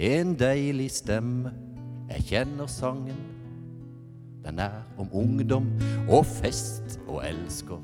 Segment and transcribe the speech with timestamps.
[0.00, 1.50] En deilig stemme,
[2.08, 3.18] jeg kjenner sangen.
[4.40, 5.66] Den er om ungdom
[6.08, 7.82] og fest og elskov.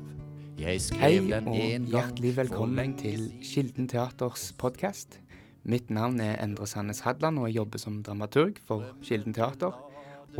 [0.57, 3.27] Jeg Hei skrev den og en gang hjertelig velkommen til.
[3.45, 5.19] Kilden Teaters podkast.
[5.61, 9.77] Mitt navn er Endre Sandnes Hadland, og jeg jobber som dramaturg for Kilden Teater.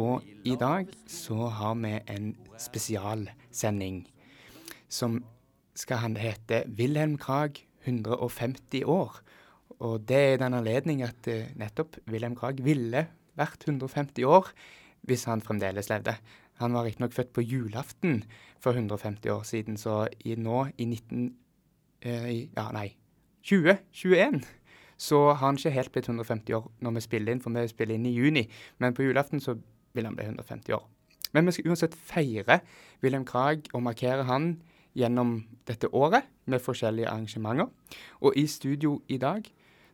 [0.02, 4.08] Og i dag så har vi en spesialsending
[4.90, 5.22] som
[5.76, 9.22] skal hete Wilhelm Krag 150 år.
[9.80, 13.06] Og det er den anledning at eh, nettopp Wilhelm Krag ville
[13.38, 14.50] vært 150 år
[15.08, 16.16] hvis han fremdeles levde.
[16.58, 18.24] Han var riktignok født på julaften
[18.60, 21.36] for 150 år siden, så i nå i 19...
[22.02, 22.96] Eh, ja, nei.
[23.46, 24.42] 2021
[24.98, 27.96] så har han ikke helt blitt 150 år når vi spiller inn, for vi spiller
[27.96, 28.48] inn i juni.
[28.80, 29.56] Men på julaften så
[29.94, 30.88] vil han bli 150 år.
[31.34, 32.60] Men vi skal uansett feire
[33.04, 34.56] Wilhelm Krag og markere han
[34.98, 37.70] gjennom dette året med forskjellige arrangementer.
[38.26, 39.46] Og i studio i dag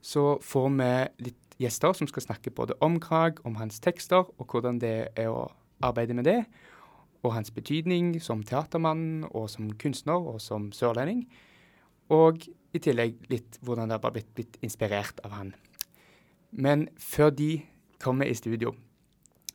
[0.03, 0.91] så får vi
[1.29, 5.31] litt gjester som skal snakke både om Krag, om hans tekster, og hvordan det er
[5.31, 5.47] å
[5.83, 6.41] arbeide med det,
[7.23, 11.23] og hans betydning som teatermann og som kunstner og som sørlending.
[12.11, 12.43] Og
[12.75, 15.53] i tillegg litt hvordan det har blitt, blitt inspirert av han.
[16.51, 17.63] Men før de
[18.03, 18.73] kommer i studio,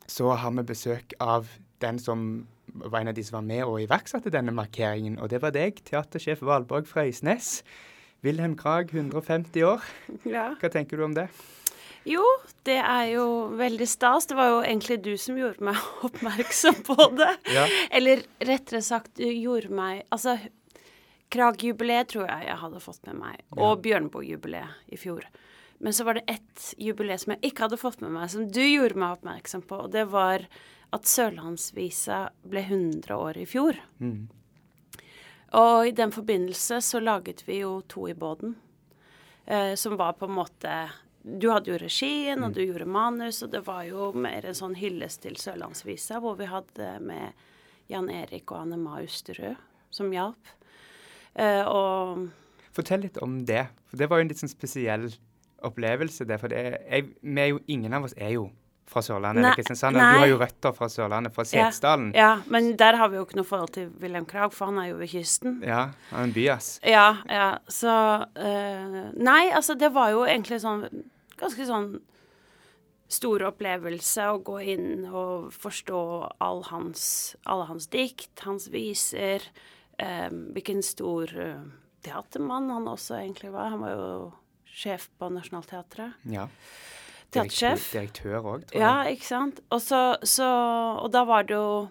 [0.09, 1.51] så har vi besøk av
[1.83, 5.41] den som var en av de som var med og iverksatte denne markeringen, og det
[5.43, 7.59] var deg, teatersjef Valborg Frøysnes.
[8.25, 9.87] Wilhelm Krag, 150 år.
[10.35, 10.51] Ja.
[10.59, 11.29] Hva tenker du om det?
[12.07, 12.23] Jo,
[12.67, 13.25] det er jo
[13.59, 14.27] veldig stas.
[14.29, 17.33] Det var jo egentlig du som gjorde meg oppmerksom på det.
[17.53, 17.67] Ja.
[17.91, 20.37] Eller rettere sagt, gjorde meg Altså,
[21.29, 25.27] Krag-jubileet tror jeg jeg hadde fått med meg, og Bjørneboe-jubileet i fjor.
[25.79, 28.63] Men så var det ett jubileet som jeg ikke hadde fått med meg, som du
[28.63, 30.47] gjorde meg oppmerksom på, og det var
[30.89, 33.77] at Sørlandsvisa ble 100 år i fjor.
[34.01, 34.25] Mm.
[35.57, 38.55] Og i den forbindelse så laget vi jo To i båten,
[39.45, 40.73] eh, som var på en måte
[41.23, 44.77] Du hadde jo regien, og du gjorde manus, og det var jo mer en sånn
[44.79, 47.35] hyllest til Sørlandsvisa, hvor vi hadde med
[47.91, 49.57] Jan Erik og Anne Ma Usterød
[49.91, 50.53] som hjalp.
[51.35, 52.29] Eh, og
[52.71, 53.65] Fortell litt om det.
[53.89, 55.09] For det var jo en litt sånn spesiell
[55.65, 56.25] opplevelse.
[56.29, 57.09] Det, for det jeg,
[57.51, 58.47] jo, ingen av oss er jo
[58.89, 59.97] fra Sørlandet Nei, eller Kristiansand.
[59.99, 60.07] nei.
[60.15, 62.09] Du har jo røtter fra Sørlandet, fra ja, Setesdalen.
[62.17, 64.89] ja, men der har vi jo ikke noe forhold til Wilhelm Krag, for han er
[64.91, 65.59] jo ved kysten.
[65.65, 66.69] Ja, han er en byas.
[66.83, 67.93] Ja, ja, så
[68.35, 70.87] eh, Nei, altså, det var jo egentlig sånn
[71.39, 71.91] Ganske sånn
[73.09, 76.01] stor opplevelse å gå inn og forstå
[76.45, 77.05] all hans,
[77.49, 79.41] alle hans dikt, hans viser.
[79.97, 81.63] eh, hvilken stor eh,
[82.05, 83.71] teatermann han også egentlig var.
[83.73, 84.11] Han var jo
[84.69, 86.19] sjef på Nationaltheatret.
[86.29, 86.45] Ja.
[87.29, 87.89] Teatersjef.
[87.93, 88.83] Direktør òg, tror jeg.
[88.83, 89.59] Ja, ikke sant.
[89.69, 90.47] Og så, så
[91.03, 91.89] Og da var det jo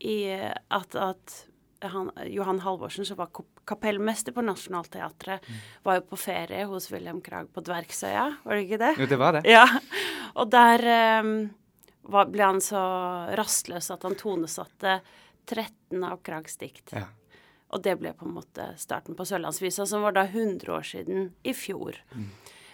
[0.00, 1.36] i at, at
[1.80, 3.30] han, Johan Halvorsen, som var
[3.68, 5.46] kapellmester på Nationaltheatret,
[5.84, 8.92] var jo på ferie hos Wilhelm Krag på Dvergsøya, var det ikke det?
[9.00, 9.42] Jo, det var det.
[9.48, 9.64] Ja.
[10.40, 10.84] Og der
[11.24, 11.32] um,
[12.12, 12.82] var, ble han så
[13.38, 15.00] rastløs at han tonesatte
[15.48, 16.92] 13 av Krags dikt.
[16.96, 17.06] Ja.
[17.70, 21.30] Og det ble på en måte starten på Sørlandsvisa, som var da 100 år siden
[21.46, 22.00] i fjor.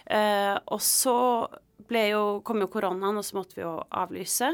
[0.09, 1.17] Eh, og så
[1.89, 4.51] jo, kom jo koronaen, og så måtte vi jo avlyse.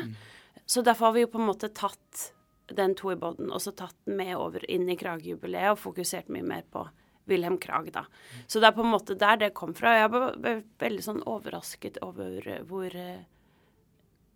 [0.65, 2.33] Så derfor har vi jo på en måte tatt
[2.71, 6.31] den to i båten, og så tatt den med over inn i Krag-jubileet og fokusert
[6.31, 6.85] mye mer på
[7.29, 8.05] Wilhelm Krag, da.
[8.47, 9.95] Så det er på en måte der det kom fra.
[9.95, 13.23] Jeg ble veldig sånn overrasket over eh, hvor eh,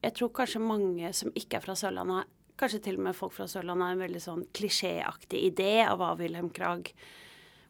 [0.06, 3.48] Jeg tror kanskje mange som ikke er fra Sørlandet, kanskje til og med folk fra
[3.50, 6.92] Sørlandet, har en veldig sånn klisjéaktig idé av hva Wilhelm Krag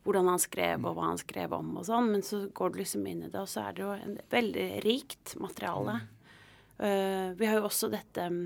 [0.07, 2.13] hvordan han skrev, og hva han skrev om og sånn.
[2.13, 4.69] Men så går du liksom inn i det, og så er det jo en veldig
[4.85, 5.99] rikt materiale.
[6.77, 8.41] Uh, vi har jo også dette um,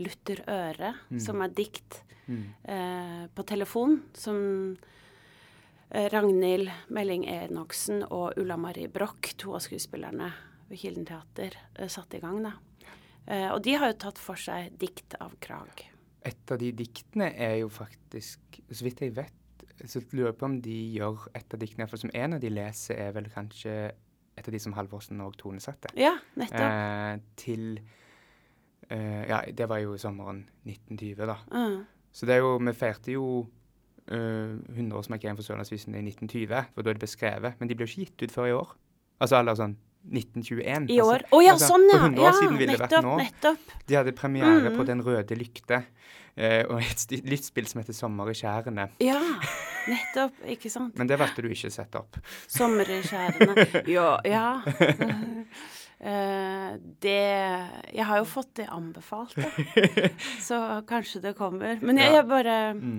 [0.00, 4.38] Luther Øre, som er dikt eh, på telefon, som
[4.74, 10.28] uh, Ragnhild Melling Enoksen og Ulla Marie Broch, to av skuespillerne
[10.68, 11.56] ved Kilden Teater,
[11.88, 12.56] satte i gang, da.
[13.54, 15.86] Og de har jo tatt for seg dikt av Krag.
[16.26, 19.45] Et av de diktene er jo faktisk, så vidt jeg vet,
[19.84, 22.50] så lurer jeg på om de gjør et av diktene, for som en av de
[22.52, 23.74] leser, er vel kanskje
[24.36, 25.92] et av de som Halvorsen og tonesatte.
[25.96, 26.64] Ja, nettopp.
[26.64, 27.66] Eh, til
[28.90, 31.38] eh, Ja, det var jo sommeren 1920, da.
[31.52, 31.84] Mm.
[32.12, 33.26] Så det er jo Vi feirte jo
[34.12, 37.58] uh, 100-årsmarkering for Sørlandsvisen i 1920, For da er det beskrevet.
[37.58, 38.76] Men de ble jo ikke gitt ut før i år.
[39.20, 39.76] Altså eller sånn
[40.12, 40.90] 1921.
[40.90, 41.24] I år.
[41.30, 41.98] Å Altså, ja, altså, sånn, ja.
[41.98, 43.16] For 100 år ja, siden ville det vært nå.
[43.18, 43.72] nettopp.
[43.86, 44.76] De hadde premiere Mhm.
[44.76, 45.84] på Den røde lykte
[46.36, 48.88] eh, og et livsspill som heter Sommer i skjærene.
[49.00, 49.20] Ja,
[49.88, 50.32] nettopp.
[50.46, 50.96] Ikke sant.
[50.98, 52.16] Men det valgte du ikke å sette opp.
[52.46, 53.84] Sommer i skjærene.
[53.88, 54.20] Ja.
[54.24, 54.62] ja.
[55.96, 57.16] Uh, det
[57.94, 59.48] Jeg har jo fått det anbefalt, da.
[60.44, 60.58] Så
[60.88, 61.78] kanskje det kommer.
[61.80, 62.20] Men jeg, Ja.
[62.20, 62.98] jeg bare Mm.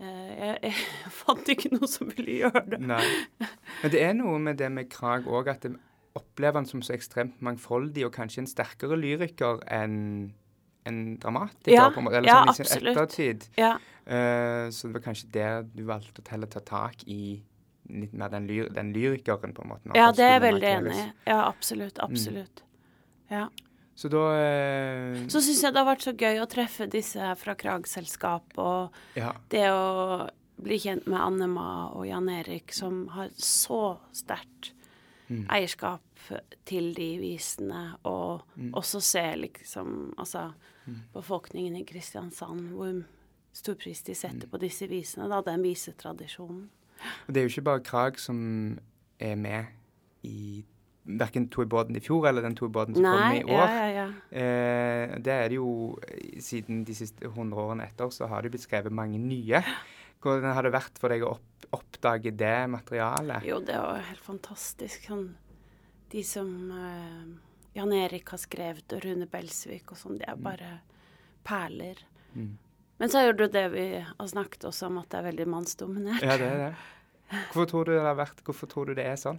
[0.00, 2.80] eh, jeg, jeg fant ikke noe som ville gjøre det.
[2.80, 3.04] Nei.
[3.82, 5.76] Men det er noe med det med Krag òg, at det,
[6.18, 9.98] opplever han som så ekstremt mangfoldig, og kanskje en sterkere lyriker enn
[10.88, 13.44] en dramatiker, Ja, på en måte, eller ja, sånn i sin ettertid.
[13.60, 13.74] Ja.
[14.08, 17.42] Uh, så det var kanskje der du valgte å ta tak i
[17.88, 19.92] litt mer den, lyr den lyrikeren, på en måte.
[19.96, 21.06] ja, det er jeg veldig enig i.
[21.28, 21.98] Ja, absolutt.
[22.04, 22.62] Absolutt.
[23.32, 23.48] Ja.
[23.98, 27.54] Så da eh, Så syns jeg det har vært så gøy å treffe disse fra
[27.58, 29.32] Krag-selskap, og Ja.
[29.50, 30.28] det å
[30.62, 34.72] bli kjent med Annema og Jan Erik, som har så sterkt
[35.30, 35.46] Mm.
[35.50, 36.00] eierskap
[36.64, 38.72] til de visene, og Mm.
[38.74, 40.52] også se liksom Altså
[41.12, 43.04] befolkningen i Kristiansand, hvor
[43.52, 44.50] stor pris de setter Mm.
[44.50, 46.68] på disse visene, da, den visetradisjonen.
[47.28, 48.78] Og det er jo ikke bare Krag som
[49.20, 49.66] er med
[50.24, 50.64] i
[51.06, 53.68] verken i båten i fjor eller den To i båten som Nei, i ja, år.
[53.68, 54.08] ja, ja.
[54.32, 55.98] Eh, det er det jo
[56.40, 59.62] Siden de siste 100 årene etter så har det blitt skrevet mange nye.
[60.22, 63.44] Hvordan har det vært for deg å opp, oppdage det materialet?
[63.46, 65.08] Jo, det var helt fantastisk.
[65.08, 65.26] Sånn,
[66.12, 67.26] de som uh,
[67.76, 70.70] Jan Erik har skrevet, og Rune Belsvik og sånn, de er bare
[71.46, 72.00] perler.
[72.34, 72.56] Mm.
[72.98, 75.46] Men så er det jo det vi har snakket også om, at det er veldig
[75.52, 76.24] mannsdominert.
[76.24, 76.72] Ja, det er det.
[77.28, 79.36] Hvorfor tror du det har vært Hvorfor tror du det er sånn?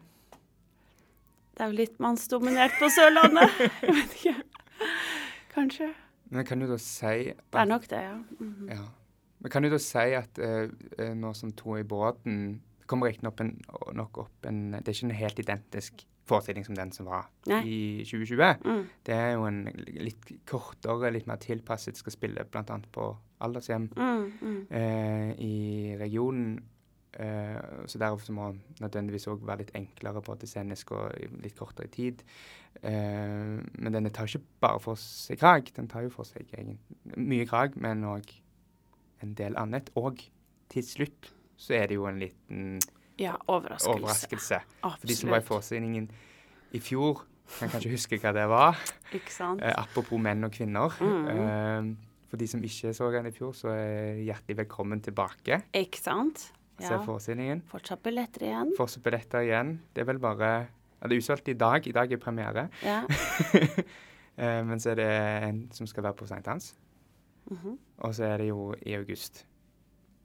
[1.58, 3.58] Det er jo litt mannsdominert på Sørlandet.
[3.84, 4.36] Jeg vet ikke.
[5.56, 5.90] Kanskje.
[6.30, 8.16] Men kan du da si Det er nok det, ja.
[8.40, 8.70] Mhm.
[8.70, 8.86] Ja.
[9.39, 12.59] Men kan du da si at eh, eh, nå som to i båten
[12.89, 13.44] kommer riktignok
[13.95, 17.62] nok opp en Det er ikke en helt identisk forestilling som den som var Nei.
[17.65, 18.59] i 2020.
[18.65, 18.83] Mm.
[19.06, 19.63] Det er jo en
[19.97, 22.80] litt kortere, litt mer tilpasset, skal spille bl.a.
[22.94, 23.06] på
[23.41, 24.59] aldershjem Mm, mm.
[24.69, 26.59] eh, i regionen.
[27.19, 27.57] Eh,
[27.89, 31.89] så derfor så må den nødvendigvis òg være litt enklere både scenisk og litt kortere
[31.89, 32.21] i tid.
[32.83, 36.77] Eh, men denne tar ikke bare for seg krag, den tar jo for seg egentlig,
[37.18, 38.30] mye krag, men òg
[39.24, 39.89] en del annet.
[39.95, 40.19] Og
[40.69, 42.80] til slutt så er det jo en liten
[43.19, 43.89] Ja, overraskelse.
[44.00, 44.60] overraskelse.
[44.81, 46.10] For de som var i forestillingen
[46.74, 47.25] i fjor,
[47.60, 48.77] kan kanskje huske hva det var.
[49.13, 49.62] Ikke sant?
[49.66, 50.94] Eh, apropos menn og kvinner.
[51.01, 51.27] Mm.
[51.27, 51.95] Eh,
[52.30, 55.63] for de som ikke så den i fjor, så er hjertelig velkommen tilbake.
[55.74, 56.51] Ikke sant?
[56.80, 57.01] Se Ja.
[57.04, 57.63] forestillingen.
[57.68, 58.72] Fortsatt billetter igjen.
[58.77, 59.80] Fortsatt billetter igjen.
[59.94, 60.68] Det er vel bare
[61.01, 61.88] ja, Det er utsolgt i dag.
[61.88, 62.69] I dag er premiere.
[62.83, 63.04] Ja.
[64.39, 65.07] Eh, men så er det
[65.50, 66.48] en som skal være på St.
[67.50, 67.78] Mhm.
[67.98, 69.46] Og så er det jo i august.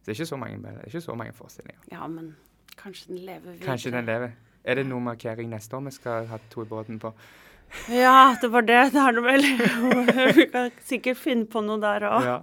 [0.02, 1.80] Så det er ikke så mange, det er ikke så mange forestillinger.
[1.92, 2.34] ja, men
[2.76, 3.64] kanskje den lever videre.
[3.66, 4.30] Kanskje den lever.
[4.64, 7.12] Er det noe markering neste år vi skal ha to i båten på?
[7.90, 8.92] Ja, det var det.
[8.92, 9.42] Det er det vel.
[10.36, 12.24] Vi kan sikkert finne på noe der òg.
[12.28, 12.38] Ja.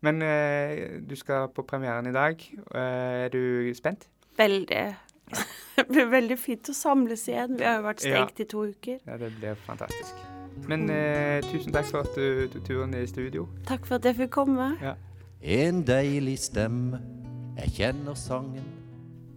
[0.00, 2.38] Men eh, du skal på premieren i dag.
[2.74, 4.06] Eh, er du spent?
[4.38, 4.84] Veldig.
[5.78, 7.56] Det blir veldig fint å samles igjen.
[7.58, 8.24] Vi har jo vært Ja.
[8.38, 8.98] i to uker.
[9.06, 10.14] Ja, det blir fantastisk.
[10.66, 13.46] Men eh, tusen takk for at du tok turen i studio.
[13.68, 14.72] Takk for at jeg fikk komme.
[15.38, 16.98] En deilig stemme,
[17.60, 18.66] jeg kjenner sangen.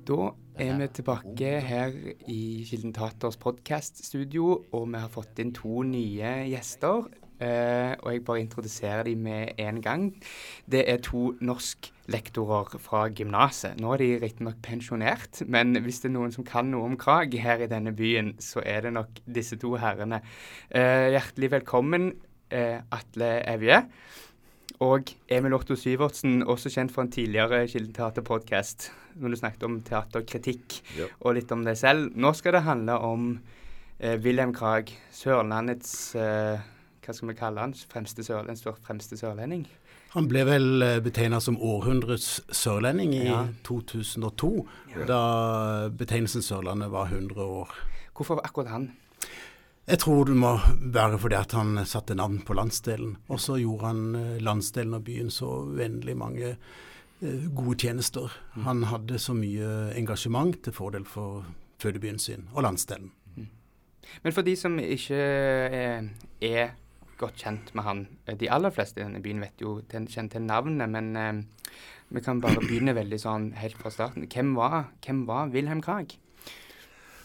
[0.07, 1.93] Da er vi tilbake her
[2.27, 7.05] i Kilden Taters podkaststudio, og vi har fått inn to nye gjester.
[7.41, 10.03] Eh, og jeg bare introduserer dem med en gang.
[10.69, 13.79] Det er to norsklektorer fra gymnaset.
[13.81, 17.33] Nå er de riktignok pensjonert, men hvis det er noen som kan noe om Krag
[17.41, 20.21] her i denne byen, så er det nok disse to herrene.
[20.69, 22.11] Eh, hjertelig velkommen,
[22.51, 23.81] eh, Atle Evje.
[24.81, 28.89] Og Emil Otto Syvertsen, også kjent for en tidligere Kilden Teater-podkast,
[29.21, 31.05] når du snakket om teaterkritikk Ja.
[31.21, 32.15] og litt om deg selv.
[32.15, 33.39] Nå skal det handle om
[33.99, 36.57] Wilhelm Krag, Sørlandets eh,
[37.01, 37.73] Hva skal vi kalle han?
[37.73, 39.65] Fremste sørlending, den fremste sørlending?
[40.11, 43.45] Han ble vel betegna som århundrets sørlending i Ja.
[43.63, 44.67] 2002,
[45.07, 47.69] da betegnelsen Sørlandet var 100 år.
[48.13, 48.91] Hvorfor akkurat han?
[49.87, 50.51] Jeg tror det må
[50.93, 53.15] være fordi at han satte navn på landsdelen.
[53.29, 56.51] Og så gjorde han eh, landsdelen og byen så uendelig mange
[57.21, 58.29] eh, gode tjenester.
[58.53, 61.45] Han hadde så mye engasjement til fordel for
[61.81, 63.11] fødebyen sin og landsdelen.
[64.23, 65.15] Men for de som ikke
[66.41, 66.71] er
[67.21, 70.43] godt kjent med han eh, De aller fleste i denne byen vet jo kjent til
[70.45, 71.77] navnet, men eh,
[72.11, 74.27] vi kan bare begynne veldig sånn helt fra starten.
[74.27, 76.17] Hvem var, hvem var Wilhelm Krag?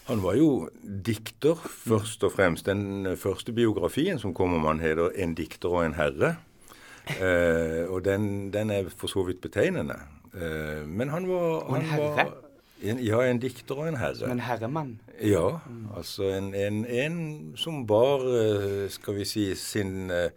[0.07, 2.69] Han var jo dikter, først og fremst.
[2.69, 6.37] Den første biografien som kom om han, heter 'En dikter og en herre'.
[7.19, 9.99] Eh, og den, den er for så vidt betegnende.
[10.33, 12.46] Eh, men han var han var-?
[12.83, 14.15] En, ja, en dikter og en herre.
[14.19, 14.99] Som en herremann?
[15.23, 15.59] Ja,
[15.97, 17.17] altså en, en, en
[17.57, 20.29] som bar, eh, skal vi si, sin uh,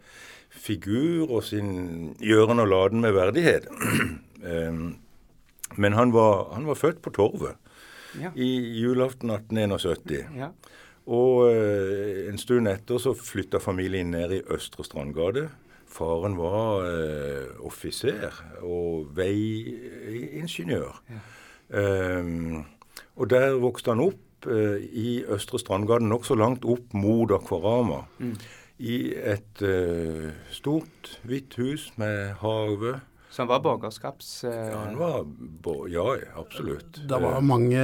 [0.49, 3.67] figur og sin gjøren og laden med verdighet.
[4.51, 4.97] um,
[5.77, 7.55] Men han var, han var født på Torvet
[8.19, 8.31] Ja.
[8.35, 10.25] i julaften 1871.
[10.35, 10.49] ja.
[11.05, 15.47] Og uh, en stund etter så flytta familien ned i Østre Strandgate.
[15.91, 21.01] Faren var uh, offiser og veiingeniør.
[21.09, 21.21] Ehm,
[21.71, 28.03] og der vokste han opp eh, i Østre Strandgate, nokså langt opp mot Akvarama.
[28.19, 28.35] Mm.
[28.81, 28.95] I
[29.35, 32.95] et eh, stort, hvitt hus med hage.
[33.31, 34.43] Som var borgerskaps...
[34.43, 35.21] eh, Ja, han var
[35.63, 36.97] bo- Ja, absolutt.
[37.07, 37.83] Det var Eh, mange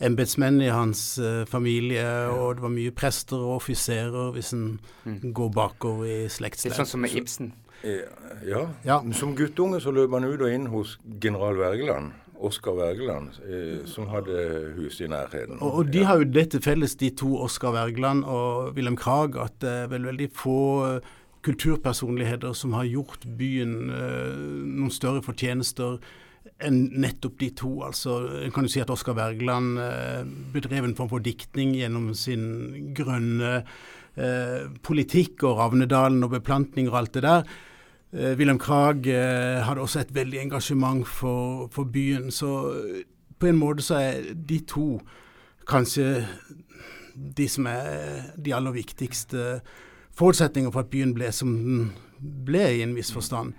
[0.00, 5.32] embetsmenn i hans eh, familie, og det var mye prester og offiserer, hvis en Mm.
[5.34, 7.52] går bakover i Litt sånn som med Ibsen.
[7.82, 7.98] Så,
[8.46, 8.66] ja.
[8.84, 9.00] Ja.
[9.12, 12.12] Som guttunge så løp han ut og inn hos general Wergeland.
[12.40, 15.58] Oskar Wergeland, eh, som hadde hus i nærheten.
[15.60, 19.36] Og, og de har jo det til felles, de to, Oskar Wergeland og Wilhelm Krag,
[19.40, 21.12] at det er vel veldig få eh,
[21.46, 26.00] kulturpersonligheter som har gjort byen eh, noen større fortjenester
[26.64, 27.70] enn nettopp de to.
[27.86, 30.20] Altså, En kan jo si at Oskar Wergeland eh,
[30.52, 33.60] bedrev en form for diktning gjennom sin grønne
[34.16, 37.44] eh, politikk og Ravnedalen og beplantning og alt det der.
[38.12, 42.30] Eh, Wilhelm Krag eh, hadde også et veldig engasjement for, for byen.
[42.30, 43.02] Så eh,
[43.38, 45.00] på en måte så er de to
[45.68, 46.26] kanskje
[47.38, 49.60] de som er de aller viktigste
[50.16, 53.54] forutsetningene for at byen ble som den ble, i en viss forstand.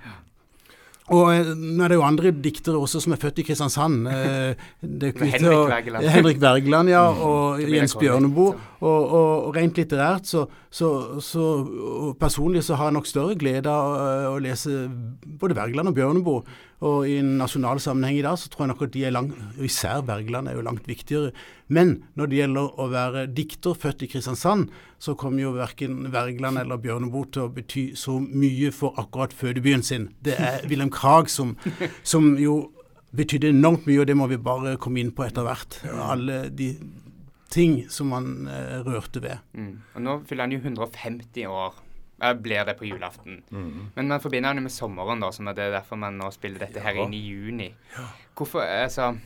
[1.09, 4.07] Og eh, nå er det jo andre diktere også som er født i Kristiansand.
[4.07, 5.11] Eh, det
[6.15, 6.91] Henrik Wergeland.
[6.91, 8.53] Ja, og Jens Bjørneboe.
[8.81, 11.47] Og, og, rent litterært så, så, så
[12.19, 14.85] Personlig så har jeg nok større glede av øh, å lese
[15.41, 16.59] både Wergeland og Bjørneboe.
[16.81, 19.61] Og i en nasjonal sammenheng i dag så tror jeg nok at de er langt
[19.61, 21.29] Især Bergland er jo langt viktigere.
[21.69, 26.57] Men når det gjelder å være dikter født i Kristiansand, så kommer jo verken Wergeland
[26.63, 30.09] eller Bjørneboe til å bety så mye for akkurat fødebyen sin.
[30.25, 31.53] Det er Wilhelm Krag som,
[32.01, 32.71] som jo
[33.13, 35.81] betydde enormt mye, og det må vi bare komme inn på etter hvert.
[36.01, 36.73] Alle de
[37.51, 39.41] ting som han eh, rørte ved.
[39.53, 39.73] Mm.
[39.95, 41.81] Og nå fyller han jo 150 år.
[42.41, 43.41] Blir det på julaften.
[43.49, 43.91] Mm.
[43.95, 46.59] Men man forbinder det jo med sommeren, da, som er det derfor man nå spiller
[46.67, 47.05] dette her Ja.
[47.05, 47.73] inn i juni.
[48.37, 49.17] Hvorfor, altså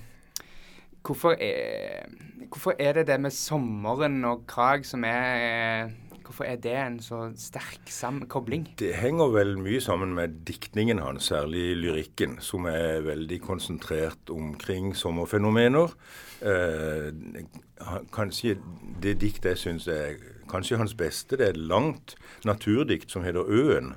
[1.06, 2.08] hvorfor er,
[2.50, 5.92] hvorfor er det det med sommeren og Krag som er
[6.26, 8.64] Hvorfor er det en så sterk samkobling?
[8.80, 14.96] Det henger vel mye sammen med diktningen hans, særlig lyrikken, som er veldig konsentrert omkring
[14.98, 15.94] sommerfenomener.
[16.42, 17.12] Eh,
[18.12, 18.56] kanskje
[19.04, 20.18] det diktet jeg syns er
[20.50, 23.96] kanskje hans beste, det er et langt naturdikt som heter 'Øen'.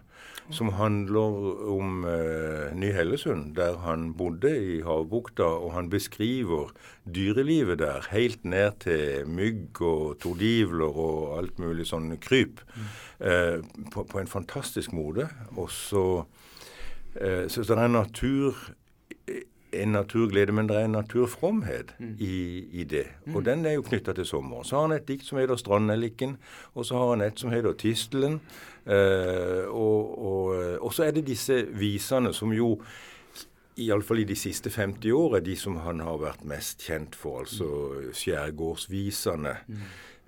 [0.50, 5.44] Som handler om eh, Ny-Hellesund, der han bodde i havbukta.
[5.44, 6.72] Og han beskriver
[7.04, 12.64] dyrelivet der, helt ned til mygg og tordivler og alt mulig sånn kryp.
[13.20, 13.60] Eh,
[13.92, 15.28] på, på en fantastisk måte.
[15.56, 16.24] Og så
[17.20, 18.56] eh, Så det er en natur
[19.72, 23.04] en naturglede, men det er en naturfromhet i, i det.
[23.34, 24.62] Og den er jo knytta til sommer.
[24.62, 26.36] Så har han et dikt som heter 'Strandnelliken',
[26.74, 28.38] og så har han et som heter 'Tistelen'.
[28.92, 32.80] Eh, og, og, og så er det disse visene som jo
[33.78, 37.44] Iallfall i de siste 50 år er de som han har vært mest kjent for,
[37.44, 37.68] altså
[38.12, 39.56] skjærgårdsvisene.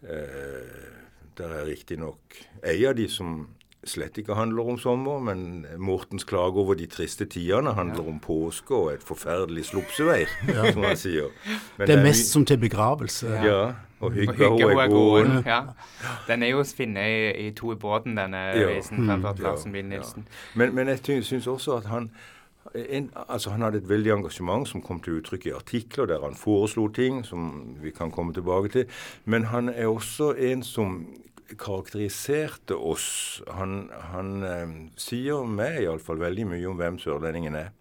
[0.03, 1.01] Eh,
[1.39, 3.49] der er riktignok ei av de som
[3.85, 8.75] slett ikke handler om sommer, men Mortens klage over de triste tidene handler om påske
[8.77, 10.29] og et forferdelig slupseveir,
[10.73, 11.31] som han sier.
[11.79, 13.31] Men Det er mest som til begravelse.
[13.45, 13.61] Ja,
[14.01, 15.25] og Og hygge hun hun er god.
[15.25, 15.45] gåen.
[15.47, 15.61] Ja.
[16.29, 19.73] Den er jo å finne i, i To i båten, denne visen fremført Ja, Larsen
[19.73, 20.29] Bill Nilsen.
[20.55, 22.11] Men, men jeg syns også at han
[22.75, 26.35] en, altså han hadde et veldig engasjement som kom til uttrykk i artikler der han
[26.37, 28.85] foreslo ting som vi kan komme tilbake til.
[29.25, 31.07] Men han er også en som
[31.59, 33.43] karakteriserte oss.
[33.57, 37.73] Han, han eh, sier meg iallfall veldig mye om hvem sørlendingen er.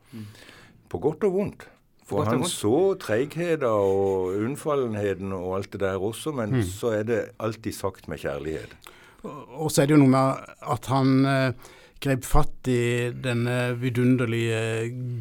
[0.89, 1.67] På godt og vondt.
[2.09, 2.53] For godt han vondt.
[2.55, 8.09] så treigheten og unnfallenheten og alt det der også, men så er det alltid sagt
[8.09, 8.73] med kjærlighet.
[9.21, 11.69] Og så er det jo noe med at han eh,
[12.01, 14.61] grep fatt i denne vidunderlige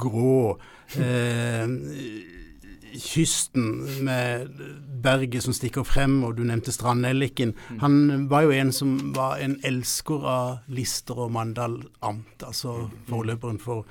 [0.01, 0.55] grå
[1.03, 1.67] eh,
[2.95, 4.49] kysten med
[5.03, 7.55] berget som stikker frem, og du nevnte strandnelliken.
[7.83, 13.61] Han var jo en som var en elsker av Lister og Mandal amt, altså forløperen
[13.63, 13.87] for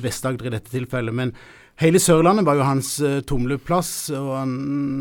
[0.00, 1.16] Vest-Agder i dette tilfellet.
[1.16, 1.34] Men
[1.80, 4.54] hele Sørlandet var jo hans eh, tumleplass, og han,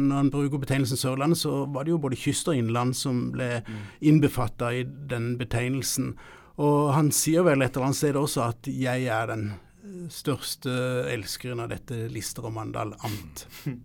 [0.09, 3.61] når han bruker betegnelsen Sørlandet, så var det jo både kyst og innland som ble
[3.99, 6.13] innbefatta i den betegnelsen.
[6.59, 9.53] Og han sier vel et eller annet sted også at 'jeg er den
[10.09, 10.71] største
[11.13, 13.45] elskeren av dette Lister og Mandal amt'.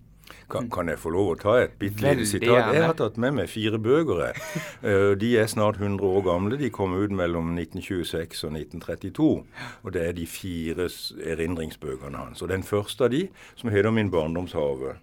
[0.51, 2.49] Kan, kan jeg få lov å ta et bitte lite sitat?
[2.49, 2.73] gjerne.
[2.75, 4.33] Jeg har tatt med meg fire bøker.
[4.85, 6.57] Eh, De er snart 100 år gamle.
[6.61, 9.29] De kom ut mellom 1926 og 1932.
[9.85, 10.89] Og det er de fire
[11.33, 12.43] erindringsbøkene hans.
[12.45, 14.97] Og den første av de, som heter 'Min barndomshave',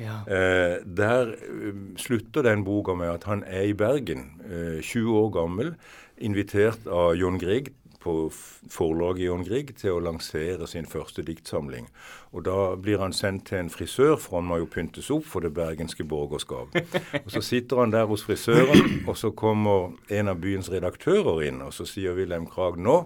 [0.00, 0.20] Ja.
[0.30, 5.30] Eh, der eh, slutter den boka med at han er i Bergen, eh, 20 år
[5.32, 5.74] gammel,
[6.20, 8.30] invitert av John Grieg på
[8.70, 11.88] forlaget John Grieg til å lansere sin første diktsamling.
[12.32, 15.40] Og Da blir han sendt til en frisør, for han må jo pyntes opp for
[15.40, 16.74] det bergenske borgerskap.
[17.24, 21.62] Og Så sitter han der hos frisøren, og så kommer en av byens redaktører inn,
[21.62, 23.04] og så sier Wilhelm Krag nå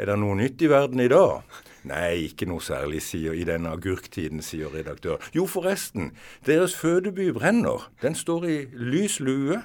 [0.00, 1.42] er det noe nytt i verden i dag?
[1.90, 5.18] Nei, ikke noe særlig, sier i denne agurktiden, sier redaktør.
[5.34, 6.12] Jo, forresten,
[6.46, 7.88] deres fødeby brenner.
[8.00, 9.60] Den står i lys lue.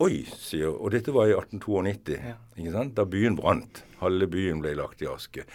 [0.00, 2.16] Oi, sier Og dette var i 1892,
[2.56, 2.84] ja.
[2.96, 3.84] da byen brant.
[4.00, 5.46] Halve byen ble lagt i aske.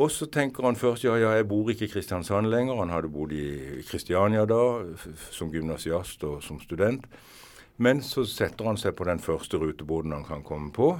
[0.00, 2.78] Og så tenker han først ja, ja, jeg bor ikke i Kristiansand lenger.
[2.78, 4.62] Han hadde bodd i Kristiania da,
[5.34, 7.08] som gymnasiast og som student.
[7.80, 10.92] Men så setter han seg på den første rutebåten han kan komme på.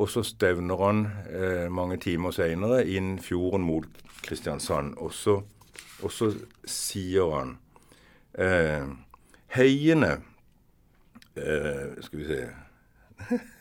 [0.00, 3.86] Og så stevner han eh, mange timer seinere inn fjorden mot
[4.24, 4.96] Kristiansand.
[4.98, 5.40] Og så,
[6.00, 6.30] og så
[6.64, 7.56] sier han
[8.38, 8.86] eh,
[9.56, 10.12] Heiene
[11.36, 12.44] eh, skal vi se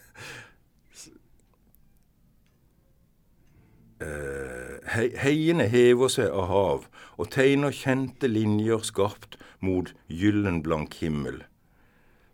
[4.01, 6.87] uh, Heiene hever seg av hav
[7.19, 11.43] og tegner kjente linjer skarpt mot gyllenblank himmel,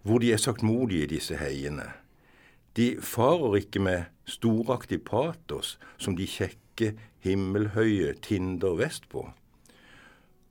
[0.06, 1.90] hvor de er saktmodige, disse heiene.
[2.78, 6.94] De farer ikke med storaktig patos som de kjekke,
[7.26, 9.24] himmelhøye tinder vestpå.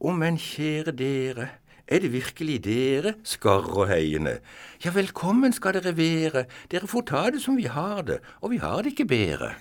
[0.00, 1.49] Å, men kjære dere,
[1.85, 4.38] er det virkelig dere, skarrer heiene?
[4.83, 8.61] Ja, velkommen skal dere være, dere får ta det som vi har det, og vi
[8.64, 9.52] har det ikke bedre.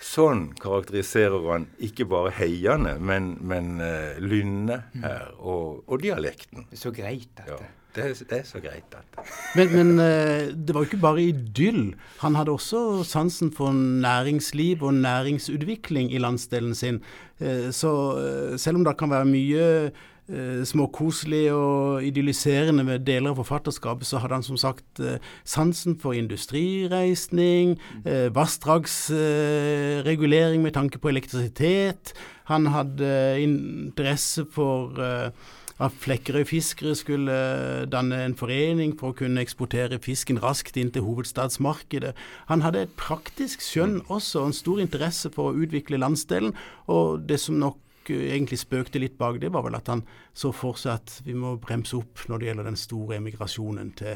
[0.00, 6.64] Sånn karakteriserer han ikke bare heiene, men, men uh, lynnet her, og, og, dialekten.
[6.72, 7.52] Så greit, dette.
[7.52, 7.76] Ja.
[7.90, 9.24] Det det er, så greit, dette.
[9.58, 11.96] Men, men uh, det var jo ikke bare idyll.
[12.20, 17.00] Han hadde også sansen for næringsliv og næringsutvikling i landsdelen sin.
[17.42, 17.90] Uh, så
[18.62, 19.90] selv om det kan være mye eh,
[20.64, 26.12] småkoselig og idylliserende med deler av forfatterskapet, så hadde han som sagt eh, sansen for
[26.16, 32.14] industrireisning, eh, vassdragsregulering med tanke på elektrisitet.
[32.50, 35.30] Han hadde interesse for eh,
[35.80, 37.32] at Flekkerøy fiskere skulle
[37.92, 42.12] danne en forening for å kunne eksportere fisken raskt inn til hovedstadsmarkedet.
[42.52, 46.52] Han hadde et praktisk skjønn også, og en stor interesse for å utvikle landsdelen.
[46.92, 47.76] Og det som nok
[48.08, 51.58] egentlig spøkte litt bak det, var vel at han så for seg at vi må
[51.60, 54.14] bremse opp når det gjelder den store emigrasjonen til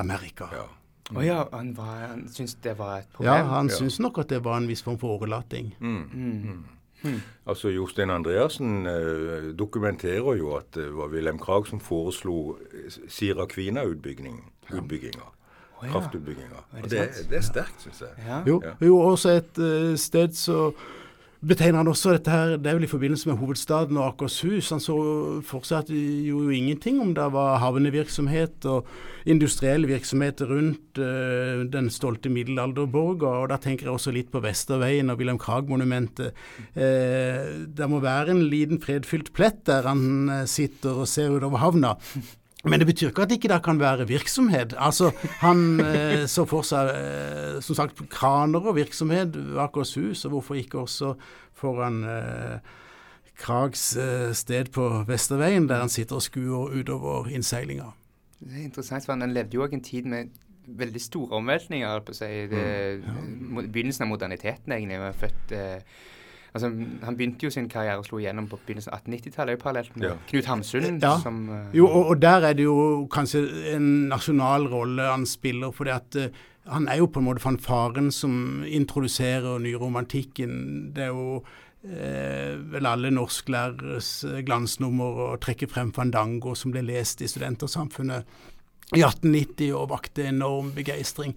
[0.00, 0.46] Amerika.
[0.52, 0.66] Ja.
[1.10, 1.16] Mm.
[1.16, 3.34] oh, ja, han, var, han syntes det var et problem?
[3.34, 3.76] Ja, han ja.
[3.76, 5.74] syntes nok at det var en viss form for årelating.
[5.80, 6.04] Mm.
[6.12, 6.64] Mm.
[7.02, 7.20] Mm.
[7.48, 12.58] Altså Jostein Andreassen eh, dokumenterer jo at det var Wilhelm Krag som foreslo
[13.08, 15.24] Sira-Kvina-utbygginga.
[15.80, 15.92] Oh, ja.
[15.92, 16.56] Kraftutbygginga.
[16.82, 18.10] Det, det, det, er sterkt, syns jeg.
[18.26, 18.42] Ja.
[18.46, 20.72] Jo, jo, også et uh, sted så
[21.40, 24.68] betegner han også dette her, det er vel i forbindelse med hovedstaden og Akershus.
[24.74, 24.96] Han så
[25.46, 28.88] for seg at det gjorde jo ingenting om det var havnevirksomhet og
[29.30, 33.32] industriell virksomhet rundt uh, den stolte middelalderborga.
[33.40, 36.36] Og da tenker jeg også litt på Vesterveien og Wilhelm Krag-monumentet.
[36.76, 41.64] Uh, det må være en liten fredfylt plett der han uh, sitter og ser utover
[41.64, 41.96] havna.
[42.64, 44.74] Men det betyr ikke at det ikke kan være virksomhet.
[44.76, 50.36] Altså, Han eh, så for seg eh, som sagt kraner og virksomhet ved Akershus, og
[50.36, 51.14] hvorfor ikke også
[51.56, 52.76] foran eh,
[53.40, 57.94] Krags eh, sted på Vesterveien, der han sitter og skuer utover innseilinga.
[58.40, 60.28] Det er interessant, for Han levde jo òg en tid med
[60.66, 62.00] veldig store omveltninger.
[62.00, 62.50] på seg.
[62.50, 62.64] Det,
[63.00, 63.56] mm.
[63.56, 63.66] ja.
[63.72, 64.96] Begynnelsen av moderniteten, egentlig.
[64.96, 66.00] Han var født eh,
[66.54, 66.70] Altså,
[67.04, 70.16] han begynte jo sin karriere og slo igjennom på begynnelsen av 1890-tallet, parallelt med ja.
[70.30, 70.86] Knut Hamsun.
[70.98, 71.14] Ja.
[71.22, 73.44] Som, uh, jo, og, og, der er det jo kanskje
[73.76, 75.70] en nasjonal rolle han spiller.
[75.70, 80.92] fordi at uh, han er jo på en måte fanfaren som introduserer nyromantikken.
[80.94, 81.40] Det er jo
[81.82, 84.10] eh, vel alle norsklæreres
[84.46, 88.28] glansnummer å trekke frem Fandango, som ble lest i Studentersamfunnet
[88.96, 91.36] i 1890 og vakte enorm begeistring.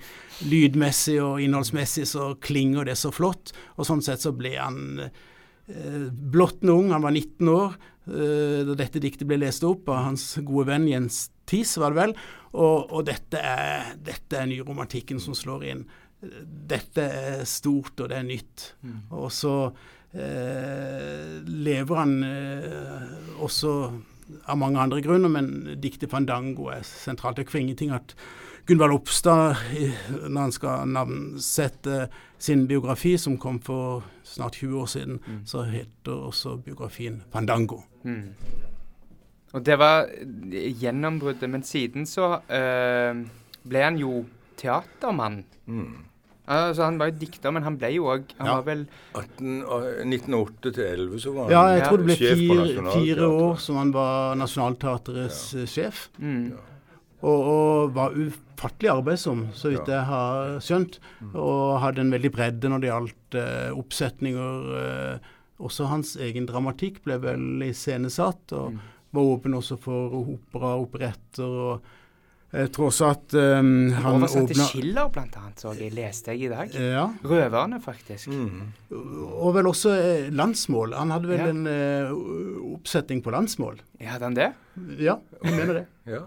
[0.49, 6.07] Lydmessig og innholdsmessig så klinger det så flott, og sånn sett så ble han eh,
[6.09, 7.75] blottende ung, han var 19 år
[8.09, 11.99] eh, da dette diktet ble lest opp av hans gode venn Jens Thies, var det
[12.01, 12.15] vel,
[12.53, 15.83] og, og dette, er, dette er nyromantikken som slår inn.
[16.23, 18.69] Dette er stort, og det er nytt.
[18.85, 18.99] Mm.
[19.19, 19.55] Og så
[20.15, 23.13] eh, lever han eh,
[23.43, 23.73] også
[24.47, 27.37] av mange andre grunner, men diktet Fandango er sentralt.
[27.37, 28.15] Det er ingenting at
[28.65, 29.55] Gunvald Opstad,
[30.29, 32.07] når han skal navnsette
[32.39, 35.41] sin biografi, som kom for snart 20 år siden, mm.
[35.45, 37.81] så heter også biografien Fandango.
[38.03, 38.33] Mm.
[39.53, 40.07] Og det var
[40.79, 41.49] gjennombruddet.
[41.49, 43.25] Men siden så øh,
[43.69, 44.25] ble han jo
[44.57, 45.43] teatermann.
[45.65, 46.05] Mm.
[46.43, 48.55] Altså, han var jo dikter, men han ble jo òg Han ja.
[48.57, 48.81] var vel
[49.15, 52.65] 1908 til 11 så var han ja, jeg tror det ble fire,
[52.97, 55.61] fire år som han var Nationaltheatrets ja.
[55.63, 56.01] Eh, sjef.
[56.19, 56.51] Mm.
[57.23, 60.97] Og, og var ufattelig arbeidsom, så vidt jeg har skjønt.
[61.31, 64.67] Og hadde en veldig bredde når det gjaldt uh, oppsetninger.
[64.75, 65.29] Uh,
[65.63, 68.75] også hans egen dramatikk ble vel iscenesatt, og
[69.15, 71.47] var åpen også for opera, operetter.
[71.47, 72.02] og
[72.53, 76.43] jeg tror også at um, han Oversatte åpna Schiller, blant annet, så jeg leste jeg
[76.45, 76.75] i dag.
[76.77, 78.27] ja, Røverne, faktisk.
[78.29, 78.71] Mm.
[78.93, 80.93] og vel også eh, landsmål.
[80.99, 81.47] Han hadde vel Ja.
[81.49, 82.13] en eh,
[82.75, 83.81] oppsetning på landsmål.
[83.99, 84.51] Ja, hadde han det?
[85.01, 85.85] Ja, jeg mener det.
[86.05, 86.21] Ja.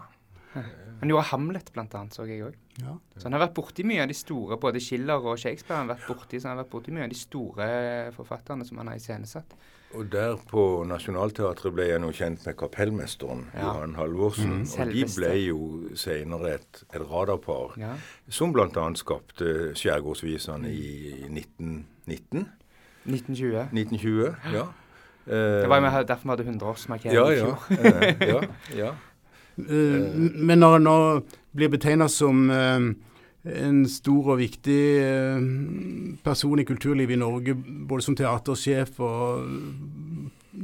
[1.00, 2.54] Han gjorde Hamlet, blant annet, så jeg òg.
[2.80, 2.94] Ja.
[3.16, 5.78] Så han har vært borti mye av de store, både Schiller og Shakespeare.
[5.82, 7.66] Han har vært borti, så han har vært borti mye av de store
[8.16, 9.52] forfatterne som han har iscenesatt.
[9.94, 13.62] Og der på Nationaltheatret ble jeg nå kjent med kapellmesteren Ja.
[13.62, 14.66] Johan Halvorsen.
[14.80, 17.92] og de ble jo senere et, et radarpar Ja.
[18.28, 18.68] som bl.a.
[18.94, 22.48] skapte Skjærgårdsvisene i 1919.
[23.06, 23.68] 1920.
[23.72, 24.64] 1920, ja.
[25.26, 27.58] Det var jo med- derfor vi hadde 100-årsmarkering ja, i ja, fjor.
[27.70, 28.40] ja, ja,
[28.86, 28.92] ja.
[29.58, 31.20] Eh, Men når han nå
[31.56, 32.80] blir betegna som eh,
[33.46, 35.44] en stor og viktig eh,
[36.24, 39.46] person i kulturlivet i Norge, både som teatersjef og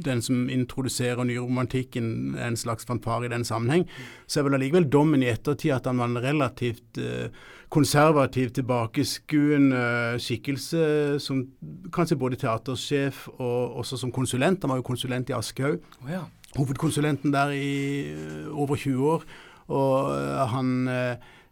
[0.03, 3.85] den som introduserer nyromantikken, en slags fanfare i den sammenheng,
[4.27, 7.29] så er vel allikevel dommen i ettertid at han var en relativt eh,
[7.73, 11.45] konservativ, tilbakeskuende skikkelse, som
[11.93, 14.65] kanskje både teatersjef og også som konsulent.
[14.65, 16.25] Han var jo konsulent i Aschehoug Oh, ja.
[16.57, 18.13] hovedkonsulenten der i
[18.51, 19.25] over 20 år.
[19.73, 20.11] Og
[20.51, 20.87] han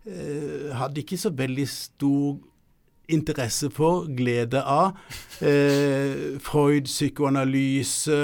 [0.06, 2.40] hadde ikke så veldig stor
[3.12, 4.98] interesse for, glede av,
[5.42, 8.18] eh, Freud, psykoanalyse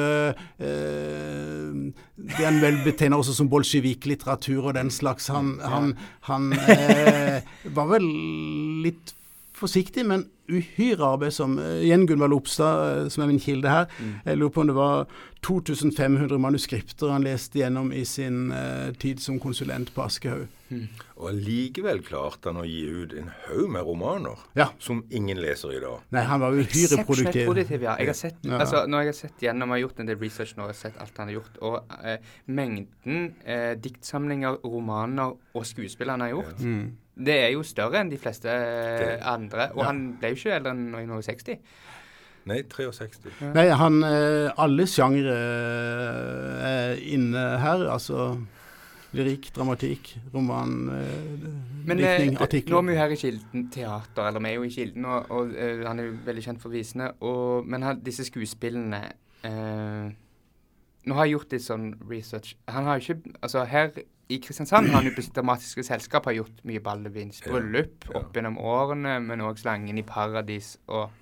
[0.59, 1.75] eh,
[2.17, 5.27] Det han vel betegner også som bolsjevik-litteratur og den slags.
[5.27, 5.93] Han, han,
[6.29, 7.41] han eh,
[7.75, 8.07] var vel
[8.83, 9.13] litt
[9.57, 11.57] forsiktig, men uhyre arbeidsom.
[11.59, 13.87] Eh, Igjen Gunvald Opstad, eh, som er min kilde her.
[14.25, 15.07] Jeg lurer på om det var
[15.45, 20.47] 2500 manuskripter han leste gjennom i sin eh, tid som konsulent på Aschehoug.
[21.17, 24.67] Og allikevel klarte han å gi ut en haug med romaner Ja.
[24.79, 26.01] som ingen leser i dag.
[26.11, 27.45] Nei, han var uhyre produktiv.
[27.47, 27.95] produktiv, ja.
[27.97, 28.57] Jeg har sett, Ja.
[28.59, 30.73] altså, når jeg har sett gjennom, jeg har gjort en del research nå, jeg har
[30.73, 36.29] sett alt han har gjort, og eh, mengden eh, diktsamlinger, romaner og skuespill han har
[36.29, 36.91] gjort, Mm.
[37.17, 39.71] det er jo større enn de fleste eh, Det- andre.
[39.73, 39.83] Og Ja.
[39.85, 41.59] han ble jo ikke eldre enn når han var 60.
[42.45, 43.53] Nei, 63.
[43.53, 47.87] Nei, han eh, Alle sjangre eh, er inne her.
[47.91, 48.37] Altså
[49.15, 51.47] lyrikk, dramatikk, roman, eh,
[51.87, 52.37] Men eh, diktning,
[52.71, 55.31] nå er vi jo her i Kilden teater, eller vi er jo i Kilden, og,
[55.31, 57.11] og uh, han er jo veldig kjent for visene.
[57.21, 59.01] Og, men han, disse skuespillene
[59.47, 60.07] uh,
[61.07, 62.57] Nå har jeg gjort litt sånn research.
[62.67, 63.93] Han har jo ikke Altså her
[64.27, 68.09] i Kristiansand har han jo på sitt dramatiske selskap har gjort mye Ballevins Ja, bryllup
[68.09, 68.17] ja.
[68.19, 71.13] opp gjennom årene, men òg Slangen i paradis og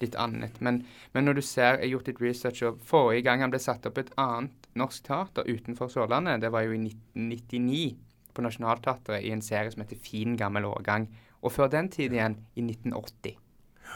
[0.00, 0.60] litt annet.
[0.64, 3.60] Men, men når du ser Jeg har gjort litt research, og forrige gang han ble
[3.62, 7.96] satt opp et annet norsk teater utenfor Sørlandet, det var jo i 1999
[8.34, 11.06] på Nationaltheatret i en serie som heter Fin gammel årgang.
[11.44, 13.36] Og før den tid igjen, i 1980.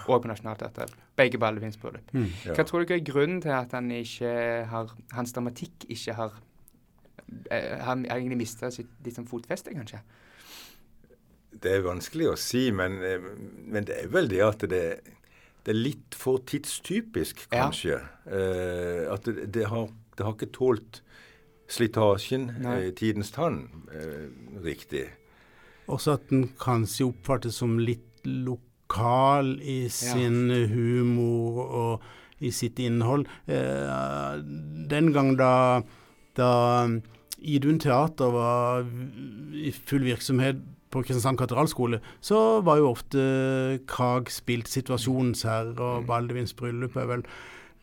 [0.07, 0.95] Og på Nationaltheatret.
[1.17, 2.13] Begge Ballevins bryllup.
[2.13, 2.29] Mm.
[2.47, 2.55] Ja.
[2.55, 4.31] Hva tror dere er grunnen til at han ikke
[4.71, 6.37] har, hans dramatikk ikke har
[7.51, 10.03] eh, Han har egentlig mista sitt sånn fotfeste, kanskje?
[11.59, 13.31] Det er vanskelig å si, men, eh,
[13.67, 14.85] men det er vel det at det,
[15.65, 17.67] det er litt for tidstypisk, Ja.
[17.69, 17.99] kanskje.
[18.27, 21.03] Eh, at det, det, har, det har ikke tålt
[21.69, 24.29] slitasjen, eh, tidens tann, eh,
[24.65, 25.09] riktig.
[25.89, 32.03] Også at den kanskje oppfattes som litt lokal i sin humor og
[32.41, 33.27] i sitt innhold.
[33.49, 34.39] Eh,
[34.89, 35.83] den gang da,
[36.39, 36.51] da
[37.39, 38.85] Idun Teater var
[39.55, 43.21] i full virksomhet på Kristiansand katedralskole, så var jo ofte
[43.91, 47.25] Krag spilt situasjonsherre, og Baldevins bryllup er vel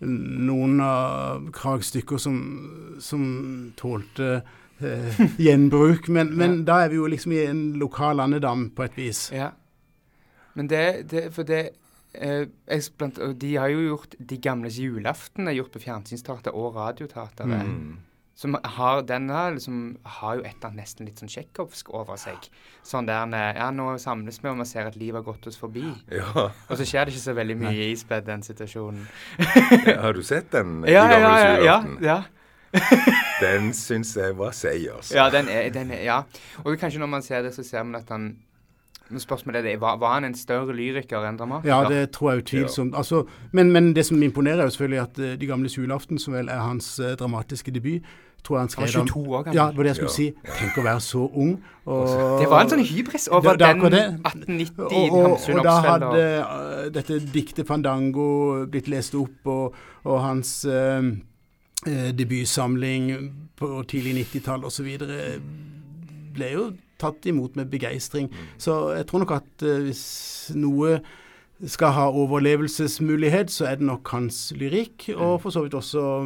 [0.06, 2.40] noen av Krags stykker som,
[3.00, 3.24] som
[3.80, 4.42] tålte
[4.80, 6.10] eh, gjenbruk.
[6.12, 9.28] Men, men da er vi jo liksom i en lokal andedam på et vis.
[9.36, 9.54] Ja.
[10.56, 11.62] Men det, det For det
[12.14, 16.78] eh, jeg, blant, De har jo gjort De gamles julaften er gjort på fjernsynsteater og
[16.78, 17.48] Radioteatret.
[17.48, 17.98] Mm.
[18.36, 22.18] Som har, den har, liksom, har jo et eller annet nesten litt sånn tsjekkovsk over
[22.20, 22.50] seg.
[22.84, 25.56] Sånn der med Ja, nå samles vi, og vi ser at livet har gått oss
[25.60, 25.86] forbi.
[26.12, 26.50] Ja.
[26.68, 29.06] Og så skjer det ikke så veldig mye ispedd den situasjonen.
[30.04, 30.82] Har du sett den?
[30.84, 31.54] Ja, De ja, ja.
[31.64, 32.24] ja, ja.
[33.40, 35.16] Den syns jeg var seig, altså.
[35.16, 36.18] Ja, den er, den er, ja.
[36.64, 38.34] Og kanskje når man ser det, så ser man at han
[39.10, 41.70] men Spørsmålet er det, var, var han en større lyriker enn dramatiker?
[41.70, 42.96] Ja, det tror jeg utvilsomt.
[42.98, 46.34] Altså, men, men det som imponerer, er jo selvfølgelig at uh, De gamles julaften, som
[46.34, 48.02] vel er hans uh, dramatiske debut
[48.46, 49.56] tror jeg han Han skrev var om- 22 år gammel.
[49.58, 50.20] Ja, det var det jeg skulle Ja.
[50.22, 50.60] si.
[50.60, 51.54] Tenk å være så ung.
[51.86, 56.06] Og, Det var en sånn hybris over er den 1890 og, og, og da hadde
[56.06, 61.04] og uh, dette diktet Fandango blitt lest opp, og, og hans uh,
[61.88, 63.12] eh, debutsamling
[63.58, 64.88] på tidlig 90-tall osv.
[66.36, 68.30] ble jo tatt imot med begeistring.
[68.58, 71.00] Så jeg tror nok at eh, hvis noe
[71.72, 76.26] skal ha overlevelsesmulighet, så er det nok hans lyrikk, og for så vidt også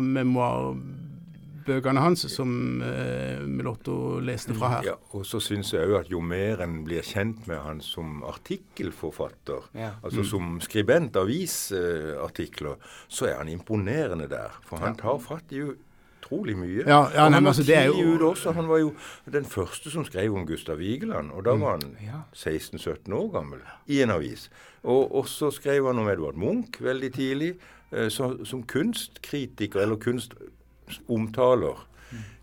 [1.70, 4.88] memoarbøkene hans, som eh, Melotto leste fra her.
[4.92, 8.24] Ja, og så syns jeg òg at jo mer en blir kjent med han som
[8.28, 9.92] artikkelforfatter, Ja.
[10.04, 12.76] altså som skribent avisartikler,
[13.08, 14.52] så er han imponerende der.
[14.66, 16.84] For han tar fatt i utrolig mye.
[16.86, 18.54] Ja, ja, og nei, han men altså, det er jo- også.
[18.54, 18.94] Han var jo
[19.32, 22.22] den første som skrev om Gustav Vigeland, og da var han Ja.
[22.34, 24.50] 16-17 år gammel i en avis.
[24.84, 27.58] Og også skrev han om Edvard Munch veldig tidlig,
[27.92, 29.96] eh, så, som kunstkritiker eller
[30.90, 31.86] kunstomtaler.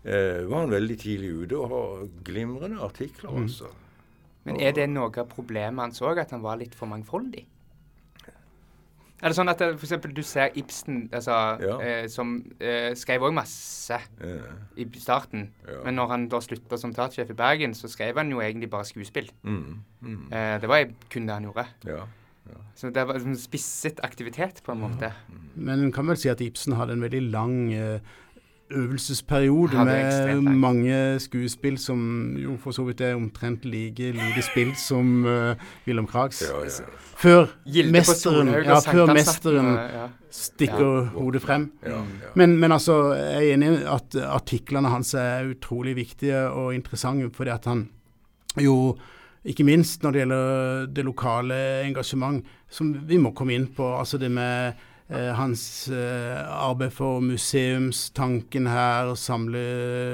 [0.07, 3.67] Eh, var han veldig tidlig ute og har glimrende artikler, altså.
[4.47, 7.45] Men er det noe av problemet hans òg, at han var litt for mangfoldig?
[9.17, 9.79] Er det sånn at f.eks.
[9.81, 11.77] for eksempel, du ser Ibsen, altså, Ja.
[11.81, 14.51] eh, som eh, skrev òg masse ja.
[14.77, 15.49] i starten.
[15.65, 15.79] Ja.
[15.83, 18.85] Men når han da slutta som teatersjef i Bergen, så skrev han jo egentlig bare
[18.85, 19.31] skuespill.
[19.43, 21.65] mm, mm, Eh, det var kun det han gjorde.
[21.85, 22.05] ja.
[22.75, 25.11] Så det var en spisset aktivitet, på en måte.
[25.55, 27.99] Men en kan vel si at Ibsen hadde en veldig lang eh,
[28.71, 31.99] øvelsesperiode med mange skuespill som
[32.37, 35.55] jo for så vidt er omtrent like lite spilt som uh,
[35.87, 36.41] Wilhelm Krags.
[36.41, 36.87] ja, ja.
[37.17, 40.07] Før Gilde mesteren, ja, før mesteren ja.
[40.31, 41.71] stikker hodet frem.
[41.85, 42.33] ja, ja.
[42.35, 47.29] Men, men altså, jeg er enig i at artiklene hans er utrolig viktige og interessante,
[47.33, 47.89] fordi at han
[48.61, 48.97] jo
[49.47, 53.87] ikke minst når det gjelder det lokale engasjement, som vi må komme inn på.
[53.97, 54.73] Altså det med
[55.07, 59.61] hans eh, arbeid for museumstanken her, å samle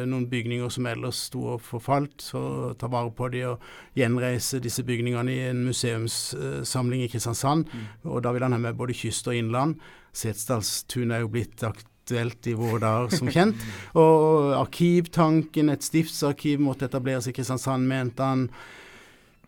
[0.06, 2.42] noen bygninger som ellers sto og forfalt, så
[2.78, 3.66] ta vare på de og
[3.98, 7.74] gjenreise disse bygningene i en museumssamling i Kristiansand.
[8.06, 9.82] Og da vil han ha med både kyst og innland.
[10.14, 13.66] Setesdalstun er jo blitt aktuelt i våre dager, som kjent.
[13.98, 18.50] Og arkivtanken, et stiftsarkiv måtte etableres i Kristiansand, mente han.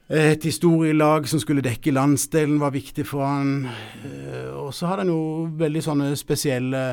[0.05, 3.65] Et historielag som skulle dekke landsdelen var viktig for han.
[4.05, 6.83] Eh, og så hadde han jo veldig sånne spesielle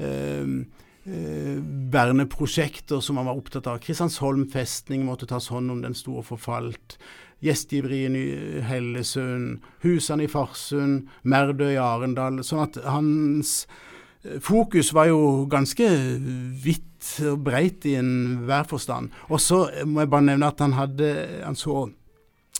[0.00, 0.54] eh,
[1.04, 1.58] eh,
[1.92, 3.82] verneprosjekter som han var opptatt av.
[3.84, 6.96] Kristiansholm festning måtte tas hånd om, den sto og forfalt.
[7.44, 12.40] Gjestgiveriet i Hellesund, husene i Farsund, Merdø i Arendal.
[12.40, 13.66] Sånn at hans
[14.24, 15.92] eh, fokus var jo ganske
[16.64, 16.88] vidt
[17.28, 19.12] og breit i enhver forstand.
[19.28, 21.10] Og så må jeg bare nevne at han hadde
[21.42, 21.90] Han så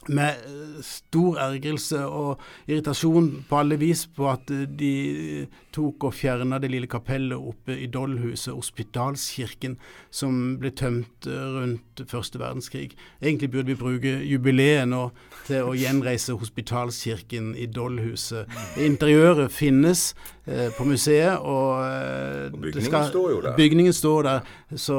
[0.08, 6.14] med eh, stor ergrelse og irritasjon på alle vis på at eh, de tok og
[6.16, 9.76] fjerna det lille kapellet oppe i Dollhuset, Hospitalskirken,
[10.10, 12.96] som ble tømt eh, rundt første verdenskrig.
[13.22, 15.04] Egentlig burde vi bruke jubileet nå
[15.46, 18.50] til å gjenreise Hospitalskirken i Dollhuset.
[18.82, 20.08] Interiøret finnes
[20.46, 23.56] eh, på museet, og, eh, Og det bygningen står jo der.
[23.56, 24.98] Bygningen står der, så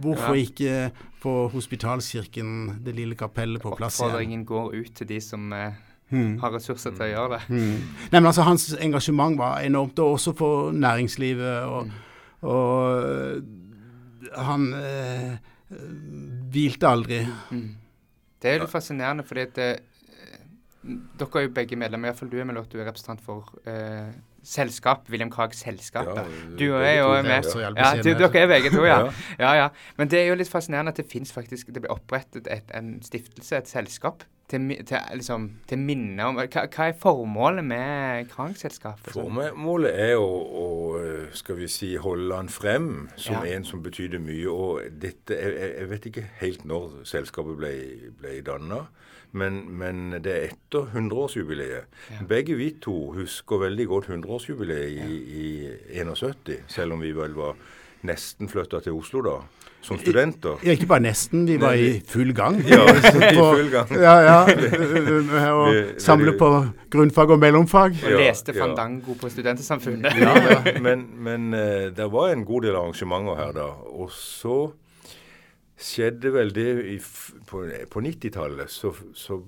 [0.00, 0.42] hvorfor Ja.
[0.42, 0.90] ikke
[1.22, 4.10] få Hospitalskirken, det lille kapellet, på plass igjen?
[4.10, 5.78] Oppfordringen går ut til de som eh,
[6.10, 6.38] mm.
[6.42, 7.40] har ressurser til å gjøre det.
[7.48, 7.94] Mm.
[8.12, 11.64] Nei, men altså Hans engasjement var enormt, og også for næringslivet.
[11.68, 12.04] Og, Mm.
[12.48, 13.42] og
[14.32, 15.36] og han eh,
[16.52, 17.20] hvilte aldri.
[17.50, 17.68] Mm.
[18.38, 20.40] Det er jo litt fascinerende, fordi at eh,
[21.18, 24.12] dere er jo begge medlemmer, iallfall du Emil, at du er representant for eh,
[24.48, 26.06] selskap, William Krags selskap.
[26.16, 26.24] Ja,
[26.58, 27.44] du er med.
[27.76, 28.98] Ja, du, dere er begge to, ja.
[29.38, 29.52] Ja.
[29.58, 29.68] ja.
[29.98, 32.96] Men det er jo litt fascinerende at det fins faktisk Det blir opprettet et, en
[33.04, 39.10] stiftelse, et selskap, til, til, liksom, til minne om hva, hva er formålet med Krang-selskapet?
[39.12, 40.30] Formålet er å,
[40.62, 40.68] å,
[41.36, 44.48] skal vi si, holde han frem som en som betydde mye.
[44.48, 47.74] Og dette, jeg- jeg vet ikke helt når selskapet ble,
[48.22, 48.86] ble danna,
[49.32, 51.84] men, men det er etter 100-årsjubileet.
[52.14, 52.22] Ja.
[52.30, 57.54] Begge vi to husker veldig godt 100-årsjubileet i, i 71, selv om vi vel var
[58.08, 59.32] nesten flytta til Oslo da,
[59.82, 60.60] som studenter.
[60.62, 62.60] Ja, ikke bare nesten, vi var Nei, i full gang.
[62.70, 63.90] Ja, i full gang.
[63.98, 64.38] Ja, ja.
[65.58, 66.50] Og Vi- samle på
[66.94, 67.98] grunnfag og mellomfag.
[68.04, 68.62] Og Ja, leste ja.
[68.64, 70.14] Fandango på Studentersamfunnet.
[70.20, 70.78] Ja, ja.
[70.82, 73.66] Men, men eh, det var en god del arrangementer her da.
[73.98, 74.70] Og så
[75.78, 76.96] skjedde vel det i,
[77.46, 78.70] på, på 90-tallet.
[78.70, 79.38] Så, så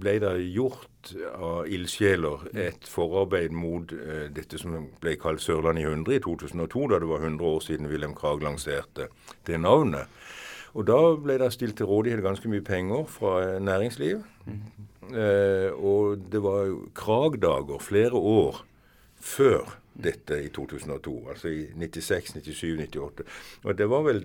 [0.00, 5.90] ble det gjort av ildsjeler et forarbeid mot eh, dette som ble kalt Sørlandet i
[5.92, 9.08] 100 i 2002, da det var 100 år siden Wilhelm Krag lanserte
[9.46, 10.10] det navnet.
[10.76, 14.26] Og da ble det stilt til rådighet ganske mye penger fra eh, næringsliv.
[15.14, 18.64] Eh, og det var Krag-dager flere år
[19.22, 21.14] før dette i 2002.
[21.32, 23.26] Altså i 96, 97, 98.
[23.64, 24.22] Og det var vel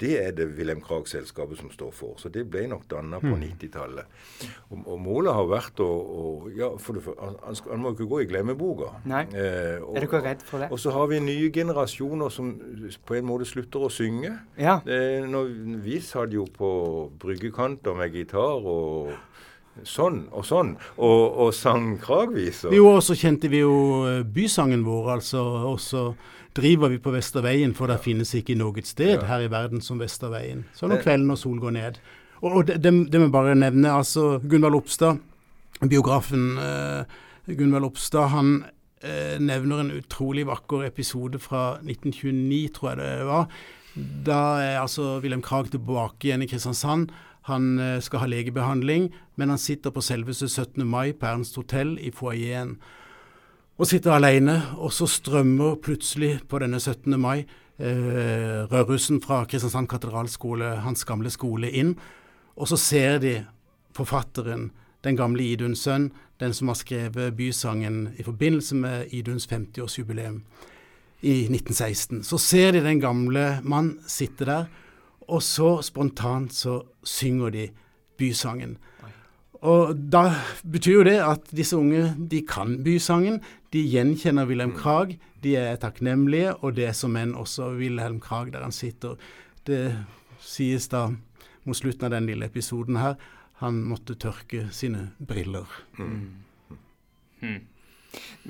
[0.00, 2.16] Det er det Wilhelm Krag-selskapet som står for.
[2.18, 4.16] Så det ble nok danna på 90-tallet.
[4.70, 8.20] Og, og, målet har vært å, å ja, for det, han, han, må ikke gå
[8.24, 8.90] i glemmeboka.
[9.06, 10.70] Eh, og, er dere redd for det?
[10.74, 12.50] Og så har vi nye generasjoner som
[13.06, 14.34] på en måte slutter å synge.
[14.58, 14.80] Ja.
[14.82, 16.72] Eh, når, vi satt jo på
[17.22, 19.14] bryggekanter med gitar og
[19.82, 22.74] sånn og sånn, og, og sang kragviser.
[22.74, 23.74] Jo, og så kjente vi jo
[24.08, 25.42] eh, bysangen vår, altså.
[25.72, 26.04] Og så
[26.54, 29.24] driver vi på Vesterveien, for det finnes ikke noe sted ja.
[29.32, 30.64] her i verden som Vesterveien.
[30.76, 31.98] Så når kvelden og sol går ned.
[32.44, 35.18] Og, og det, det, må jeg bare nevne, altså Gunvald Lopstad,
[35.90, 37.02] biografen uh,
[37.48, 38.52] Gunvald Lopstad, han
[39.02, 43.48] uh, nevner en utrolig vakker episode fra 1929, tror jeg det var.
[44.26, 47.10] Da er altså Wilhelm Krag tilbake igjen i Kristiansand.
[47.48, 50.86] Han eh, skal ha legebehandling, men han sitter på selveste 17.
[50.88, 52.78] mai på Ernst hotell i foajeen
[53.76, 54.60] og sitter alene.
[54.78, 57.18] Og så strømmer plutselig på denne 17.
[57.20, 61.96] mai eh, Rødrussen fra Kristiansand katedralskole, hans gamle skole, inn.
[62.56, 63.34] Og så ser de
[63.94, 64.70] forfatteren,
[65.04, 70.40] den gamle Iduns sønn, den som har skrevet bysangen i forbindelse med Iduns 50-årsjubileum
[71.20, 72.22] i 1916.
[72.24, 74.64] Så ser de den gamle mann sitte der
[75.28, 77.68] og så spontant så synger de
[78.18, 78.78] bysangen.
[79.64, 80.28] Og da
[80.68, 83.40] betyr jo det at disse unge de kan bysangen.
[83.72, 84.80] De gjenkjenner Wilhelm mm.
[84.80, 85.14] Krag.
[85.42, 89.16] De er takknemlige, og det er som enn også Wilhelm Krag der han sitter.
[89.64, 89.96] Det
[90.44, 91.08] sies da
[91.64, 93.16] mot slutten av den lille episoden her
[93.62, 95.70] han måtte tørke sine briller.
[95.96, 96.42] Mm.
[97.40, 97.60] Mm.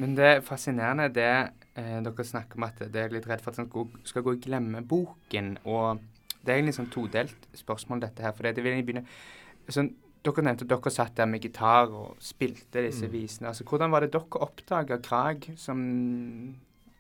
[0.01, 1.31] Men det er fascinerende det
[1.79, 3.71] eh, dere snakker om at det er litt redd for at han
[4.09, 5.59] skal gå i glemmeboken.
[5.65, 6.03] og
[6.45, 8.35] det er egentlig sånn todelt spørsmål, dette her.
[8.37, 9.07] For det vil jeg begynne
[9.73, 13.11] sånn, Dere nevnte at dere satt der med gitar og spilte disse mm.
[13.13, 13.51] visene.
[13.51, 15.83] Altså, Hvordan var det dere oppdaga Krag som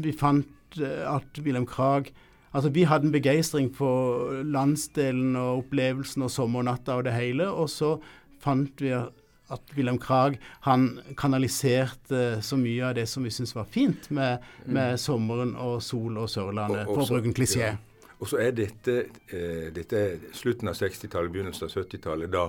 [0.04, 2.14] vi fant eh, at Wilhelm Krag
[2.56, 7.50] Altså, vi hadde en begeistring for landsdelen og opplevelsen og sommernatta og det hele.
[7.52, 7.98] Og så
[8.40, 10.88] fant vi at Wilhelm Krag han
[11.20, 15.02] kanaliserte så mye av det som vi syntes var fint med, med mm.
[15.04, 17.74] sommeren og sol og Sørlandet, for å bruke en klisjé.
[17.74, 17.76] Ja.
[18.20, 18.96] Og så er dette,
[19.34, 20.04] eh, dette
[20.36, 22.46] slutten av 60-tallet, begynnelsen av 70-tallet, da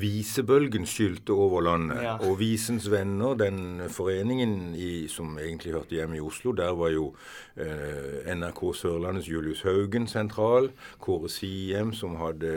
[0.00, 2.02] visebølgen skylte over landet.
[2.04, 2.16] Ja.
[2.26, 7.10] Og Visens Venner, den foreningen i, som egentlig hørte hjemme i Oslo, der var jo
[7.60, 10.70] eh, NRK Sørlandets Julius Haugen sentral.
[11.02, 12.54] Kåre Siem, som hadde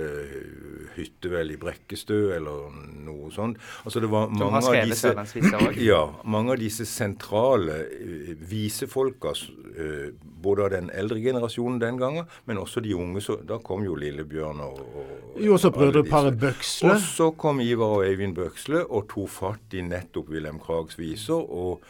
[0.96, 2.72] hytte vel i Brekkestø, eller
[3.04, 3.60] noe sånt.
[3.84, 5.14] Altså det var mange av disse,
[5.92, 9.34] ja, mange av disse sentrale uh, visefolka,
[9.74, 13.22] eh, både av den eldre generasjonen den gangen, men også de unge.
[13.22, 16.94] Så da kom jo Lillebjørn og, og Jo, også brødreparet Bøksle.
[16.94, 21.40] Og så kom Ivar og Eivind Bøksle og tok fatt i nettopp Wilhelm Krags viser.
[21.40, 21.84] og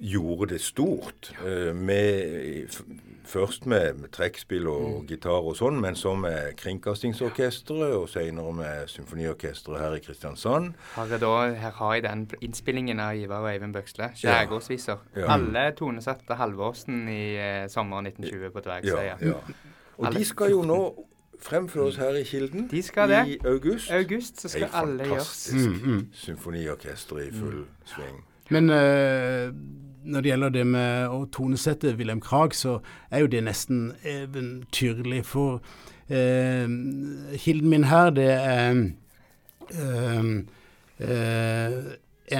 [0.00, 1.32] gjorde det stort.
[1.46, 2.68] Uh, med,
[3.24, 5.06] først med, med trekkspill og mm.
[5.10, 10.72] gitar og sånn, men så med Kringkastingsorkesteret, og senere med Symfoniorkesteret her i Kristiansand.
[10.96, 14.12] Har da, her har jeg den innspillingen av Ivar og Eivind Bøksle.
[14.20, 15.04] Skjærgårdsviser.
[15.14, 15.26] Ja.
[15.26, 15.34] Ja.
[15.36, 19.18] Alle tonesatte Halvorsen i eh, sommeren 1920 på Dvergsøya.
[19.20, 19.68] Ja, ja.
[20.00, 20.80] Og de skal jo nå
[21.40, 23.28] fremføres her i Kilden de skal det.
[23.28, 23.90] i august.
[23.90, 25.08] August så skal alle gjøres.
[25.08, 26.06] Fantastisk mm, mm.
[26.12, 27.66] symfoniorkester i full mm.
[27.84, 28.24] sving.
[28.50, 29.54] Men uh,
[30.04, 32.78] når det gjelder det med å tonesette Wilhelm Krag, så
[33.10, 35.24] er jo det nesten eventyrlig.
[35.24, 35.60] For
[36.10, 36.66] uh,
[37.38, 38.70] kilden min her, det er
[39.70, 40.34] uh,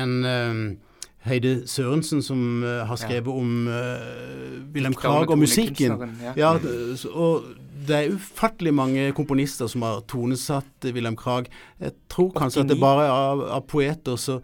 [0.00, 0.24] en
[1.26, 3.32] Heide Sørensen som uh, har skrevet ja.
[3.32, 5.98] om uh, Wilhelm Krag og musikken.
[6.24, 6.32] Ja.
[6.36, 6.52] ja.
[7.12, 7.50] og
[7.88, 11.50] det er ufattelig mange komponister som har tonesatt Wilhelm Krag.
[11.80, 12.40] Jeg tror 89.
[12.40, 14.40] kanskje at det bare er av, av poeter, så,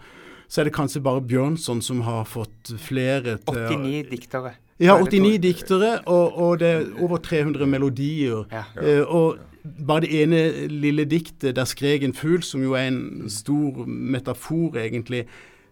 [0.48, 4.54] så, er det kanskje bare Bjørnson som har fått flere til 89 diktere.
[4.76, 8.44] Ja, 89 diktere, og, og, det er over 300 melodier.
[8.76, 9.38] Uh, og
[9.86, 14.76] bare det ene lille diktet, 'Der skrek en fugl', som jo er en stor metafor,
[14.76, 15.26] egentlig,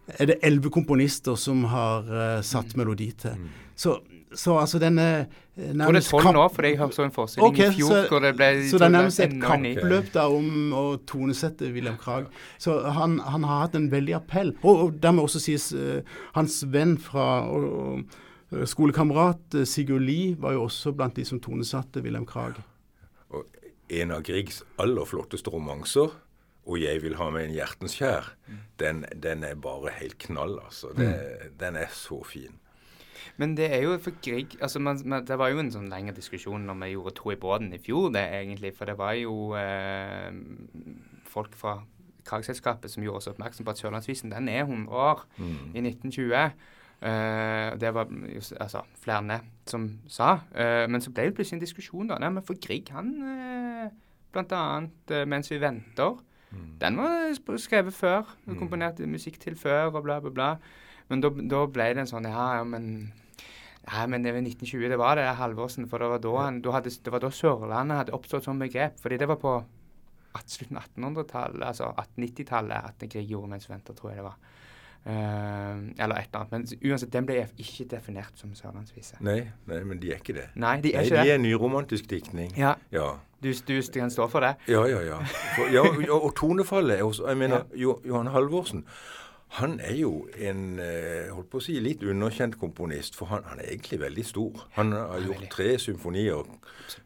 [0.07, 2.81] er det elleve komponister som har uh, satt mm.
[2.81, 3.39] melodi til.
[3.39, 3.53] Mm.
[3.75, 3.95] Så,
[4.35, 7.49] så, altså denne uh, nærmest Tror det er tolv nå, for jeg så en forestilling
[7.49, 10.75] okay, i fjor så, hvor det ble Så det er nærmest et kappløp da om
[10.77, 12.29] å tonesette William Krag.
[12.59, 14.53] Så han, han, har hatt en veldig appell.
[14.63, 16.05] Og, og dermed også sies uh,
[16.37, 18.21] hans venn fra og,
[18.55, 22.61] Skolekamerat Sigurd Lie var jo også blant de som tonesatte Wilhelm Krag.
[23.35, 23.49] Og
[23.91, 26.13] en av Griegs aller flotteste romanser
[26.67, 28.35] og 'Jeg vil ha meg en hjertens kjær',
[28.81, 30.93] den, den er bare helt knall, altså.
[30.97, 32.61] Det, Den er så fin.
[33.37, 36.15] Men det er jo for Grieg altså man, man, Det var jo en sånn lengre
[36.15, 38.75] diskusjon når vi gjorde To i båten i fjor, det egentlig.
[38.77, 40.31] For det var jo eh,
[41.27, 41.81] folk fra
[42.25, 45.27] Kragselskapet som gjorde oss oppmerksom på at Sørlandsvisen den er 100 år
[45.75, 46.55] i 1920.
[47.05, 50.39] Uh, det var just, altså, flere som sa.
[50.55, 52.09] Uh, men så ble det plutselig en diskusjon.
[52.09, 52.17] da.
[52.23, 53.91] Nei, men For Grieg, han uh,
[54.33, 56.17] blant annet 'Mens vi venter',
[56.81, 58.25] den var skrevet før.
[58.47, 58.57] Mm.
[58.61, 60.49] Komponert musikk til før, og bla, bla, bla.
[61.09, 63.13] Men da, da ble det en sånn Ja, ja, men
[63.85, 65.89] ja, men det var 1920, det var det Halvorsen.
[65.91, 68.97] For det var da, han, da hadde, det var da Sørlandet hadde oppstått som begrep.
[69.03, 69.59] Fordi det var på
[70.51, 74.39] slutten av 1800-tallet, altså 1890-tallet, at Grieg gjorde 'Mens venter', tror jeg det var.
[75.07, 76.51] Eh, eller et eller annet.
[76.53, 79.19] Men uansett, den ble ikke definert som sørlandsvise.
[79.21, 80.47] Nei, nei, men de er ikke det.
[80.57, 81.35] Nei, de er Nei, ikke de det.
[81.35, 82.55] er nyromantisk diktning.
[82.57, 83.11] Ja, Ja.
[83.43, 84.55] du, du kan stå for det?
[84.69, 85.19] Ja, ja, ja.
[85.57, 88.85] For, ja og, og tonefallet er også Jeg mener, jo, Johan Halvorsen
[89.55, 93.61] han er jo en eh, holdt på å si, litt underkjent komponist, for han, han
[93.63, 94.65] er egentlig veldig stor.
[94.75, 96.49] Han har gjort tre symfonier,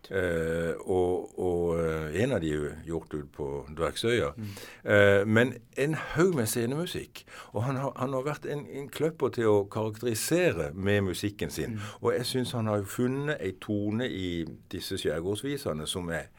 [0.09, 4.31] eh, og, og eh, en av de er gjort ut på Dvergsøya.
[4.37, 4.57] Mm.
[4.95, 7.27] Eh, men en haug med scenemusikk.
[7.53, 11.77] Og han har, han har vært en, en kløpper til å karakterisere med musikken sin.
[11.77, 11.93] Mm.
[12.01, 14.31] Og jeg syns han har funnet ei tone i
[14.73, 16.33] disse skjærgårdsvisene som er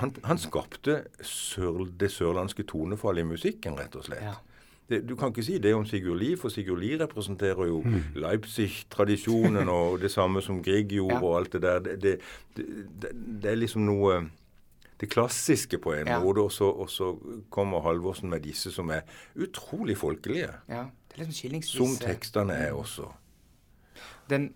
[0.00, 4.24] han, han skapte sør, det sørlandske tonefallet i musikken, rett og slett.
[4.24, 4.38] Ja.
[4.88, 7.80] Det, du kan ikke si det om Sigurd Lie, for Sigurd Lie representerer jo
[8.14, 11.22] Leipzig-tradisjonen og det samme som Grieg gjorde Ja.
[11.22, 11.78] og alt det der.
[11.80, 12.66] Det, det,
[13.02, 13.10] det,
[13.42, 14.30] det er liksom noe
[15.00, 16.20] det klassiske på en Ja.
[16.22, 17.10] måte, og så, og så
[17.50, 19.00] kommer Halvorsen med disse som er
[19.36, 20.52] utrolig folkelige.
[20.68, 20.84] Ja,
[21.16, 21.86] det er liksom.
[21.86, 23.10] Som tekstene er også.
[24.30, 24.52] Den,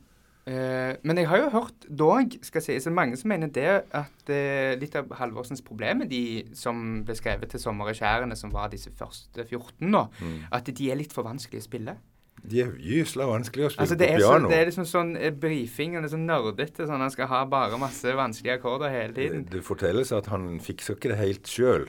[1.06, 4.32] men jeg har jo hørt dog, skal jeg si, så mange som mener det at
[4.32, 6.22] eh, litt av Halvorsens problem med de
[6.58, 10.06] som ble skrevet til Sommer i skjærene, som var disse første 14 nå,
[10.50, 11.98] at de er litt for vanskelige å spille.
[12.40, 14.48] De er gysla vanskelig å spille Altså det, på er så, piano.
[14.48, 17.80] det er liksom sånn eh, brifing, og det sånn nerdete, sånn han skal ha bare
[17.80, 19.44] masse vanskelige akkorder hele tiden.
[19.50, 21.86] Det fortelles at han fikser ikke det helt sjøl.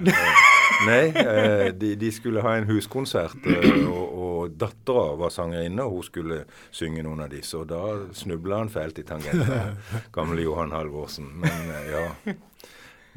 [0.88, 6.00] Nei, eh, de, de skulle ha en huskonsert, og, og, og dattera var sangerinne, og
[6.00, 6.40] hun skulle
[6.74, 7.58] synge noen av disse.
[7.60, 7.82] Og da
[8.18, 9.78] snubla han fælt i tangenten,
[10.18, 11.30] gamle Johan Halvorsen.
[11.44, 12.06] Men eh, ja.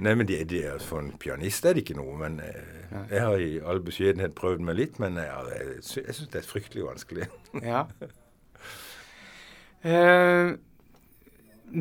[0.05, 2.17] Nei, men de, de er, For en pianist er det ikke noe.
[2.19, 6.31] men eh, Jeg har i all beskjedenhet prøvd meg litt, men jeg, jeg, jeg syns
[6.33, 7.29] det er fryktelig vanskelig.
[7.63, 7.85] Ja.
[9.85, 9.99] Vi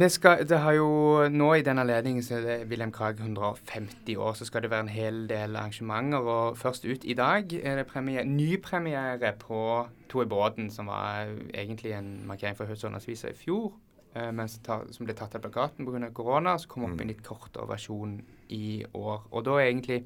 [0.10, 0.88] skal, det har jo
[1.30, 4.88] Nå i den anledningen så er det Wilhelm Krag 150 år, så skal det være
[4.88, 6.18] en hel del arrangementer.
[6.18, 11.30] og Først ut i dag er det premiere, nypremiere på To i båten, som var
[11.54, 13.74] egentlig en markering for Høstålandsvisa i fjor.
[14.16, 16.10] eh, men som, ble tatt av plakaten pga.
[16.14, 16.58] korona.
[16.58, 19.28] Så kom opp i en litt kortere versjon i år.
[19.32, 20.06] Og da er egentlig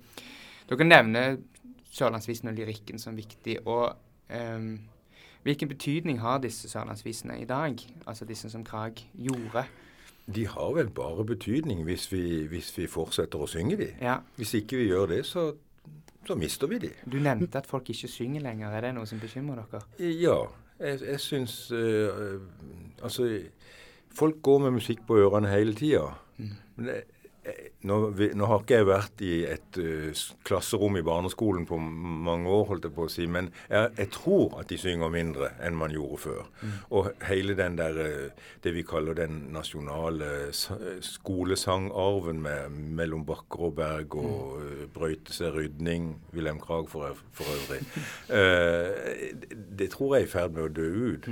[0.70, 1.38] Dere nevner
[1.92, 3.60] Sørlandsvisen og lyrikken som viktig.
[3.66, 3.96] og
[4.30, 4.80] ehm,
[5.48, 7.76] Hvilken betydning har disse sørlandsvisene i dag?
[8.08, 9.64] Altså disse som Krag gjorde?
[10.36, 13.88] De har vel bare betydning hvis vi, hvis vi fortsetter å synge de.
[14.04, 14.18] Ja.
[14.36, 15.46] Hvis ikke vi gjør det, så,
[16.28, 16.90] så mister vi de.
[17.08, 18.76] Du nevnte at folk ikke synger lenger.
[18.76, 20.10] Er det noe som bekymrer dere?
[20.20, 20.36] Ja,
[20.82, 22.42] jeg, jeg syns øh,
[23.00, 23.30] Altså,
[24.20, 26.10] folk går med musikk på ørene hele tida.
[26.76, 27.17] Men jeg, jeg,
[27.88, 32.50] nå, vi- nå har ikke jeg vært i et eh, klasserom i barneskolen på mange
[32.50, 35.78] år, holdt jeg på å si, men jeg, jeg tror at de synger mindre enn
[35.78, 36.44] man gjorde før.
[36.92, 40.52] Og hele den der eh, det vi kaller den nasjonale
[41.06, 44.84] skolesangarven med mellom bakker og berg og mm.
[44.96, 47.82] brøyte seg rydning, Wilhelm Krag for, for øvrig,
[48.32, 48.92] uh,
[49.52, 51.30] det, tror jeg er i ferd med å dø ut.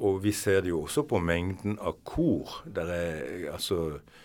[0.00, 2.62] Og vi ser det jo også på mengden av kor.
[2.64, 4.20] Der er altså eh,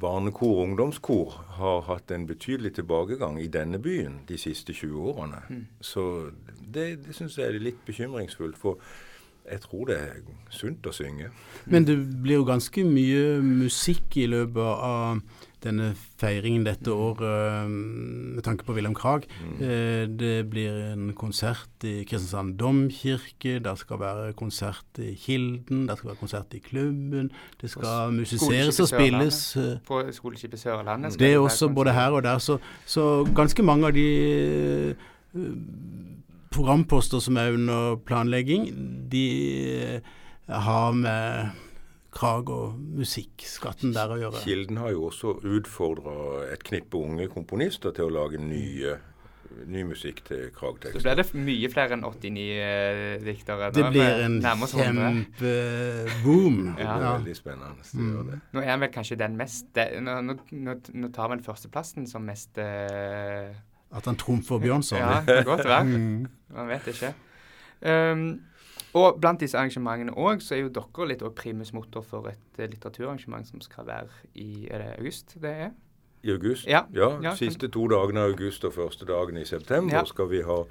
[0.00, 5.42] Barnekor og ungdomskor har hatt en betydelig tilbakegang i denne byen de siste 20 årene.
[5.80, 6.30] Så
[6.74, 8.58] det, det syns jeg er litt bekymringsfullt.
[8.58, 8.82] For
[9.46, 11.30] jeg tror det er sunt å synge.
[11.70, 15.20] Men det blir jo ganske mye musikk i løpet av
[15.66, 15.90] denne
[16.20, 19.26] feiringen dette året med tanke på Wilhelm Krag.
[19.60, 25.98] Eh, Det blir en konsert i Kristiansand domkirke, det skal være konsert i Kilden, det
[25.98, 29.40] skal være konsert i klubben, det skal musiseres og spilles.
[29.56, 31.18] eh, På skoleskipet Sørlandet?
[31.18, 32.38] Det er også både her og der.
[32.38, 34.08] Så, så ganske mange av de
[34.90, 34.94] eh,
[36.54, 38.68] programposter som er under planlegging,
[39.12, 39.24] de
[39.96, 40.00] eh,
[40.48, 41.50] har med
[42.16, 44.40] Krag og musikkskatten der å gjøre.
[44.44, 48.94] Kilden har jo også utfordra et knippe unge komponister til å lage nye,
[49.68, 51.02] ny musikk til Så Krag-tekster.
[51.04, 53.68] blir det mye flere enn 89 eh, diktere.
[53.72, 55.26] Det er blir en nærmere oss 100.
[55.36, 56.58] kjempeboom.
[56.76, 56.96] Det Ja.
[56.96, 57.18] er Ja.
[57.18, 57.84] veldig spennende.
[57.94, 58.30] Mm.
[58.30, 58.40] det.
[58.52, 62.06] Nå er han vel kanskje den mest det, nå, nå, nå, nå tar han førsteplassen
[62.08, 63.52] som mest eh,
[63.92, 64.98] At han trumfer Bjørnson?
[64.98, 65.84] Ja, det kan godt være.
[66.54, 67.14] Man vet ikke.
[67.82, 68.40] Um,
[68.96, 72.64] og blant disse arrangementene òg, så er jo dere litt primus motor for et uh,
[72.64, 75.74] litteraturarrangement som skal være i er det august det er?
[76.26, 76.66] I august?
[76.66, 76.86] Ja.
[76.94, 80.06] ja, ja Siste to dagene av august og første dagen i september ja.
[80.08, 80.64] skal vi ha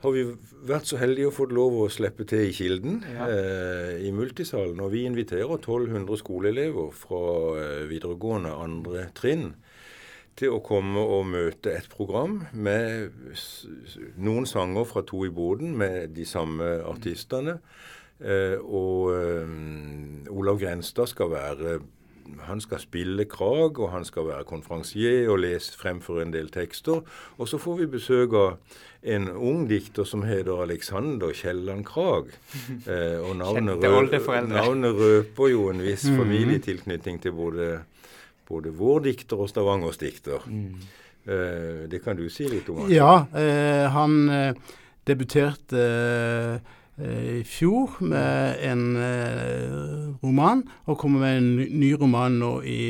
[0.00, 0.22] har vi
[0.64, 3.26] vært så heldige å få lov å slippe til i Kilden, ja.
[3.28, 4.78] eh, i multisalen.
[4.80, 7.20] Og vi inviterer 1200 skoleelever fra
[7.60, 9.50] eh, videregående andre trinn
[10.38, 13.10] til å komme og møte et program med
[14.16, 17.58] noen sanger fra To i boden med de samme artistene.
[18.20, 21.80] Eh, og eh, Olav Grenstad skal være
[22.46, 27.02] han skal spille Krag, og han skal være konferansier og lese fremfor en del tekster.
[27.38, 32.30] Og så får vi besøk av en ung dikter som heter Alexander Kielland Krag.
[32.90, 36.18] Eh, og navnet, rø navnet, røper jo en viss mhm.
[36.20, 37.68] familietilknytning til både,
[38.50, 40.44] både vår dikter og Stavangers dikter.
[40.50, 40.74] Mm.
[41.24, 42.84] Eh, det kan du si litt om?
[42.84, 42.92] Han.
[42.92, 44.76] Ja, eh, han eh,
[45.08, 45.84] debuterte
[47.00, 52.80] eh, i fjor med en eh, roman, og kommer med en ny roman nå i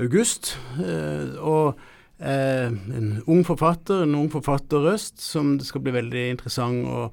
[0.00, 0.56] august.
[0.80, 1.78] Eh, og
[2.22, 7.08] en ung forfatter, en ung forfatterrøst, som det skal bli veldig interessant å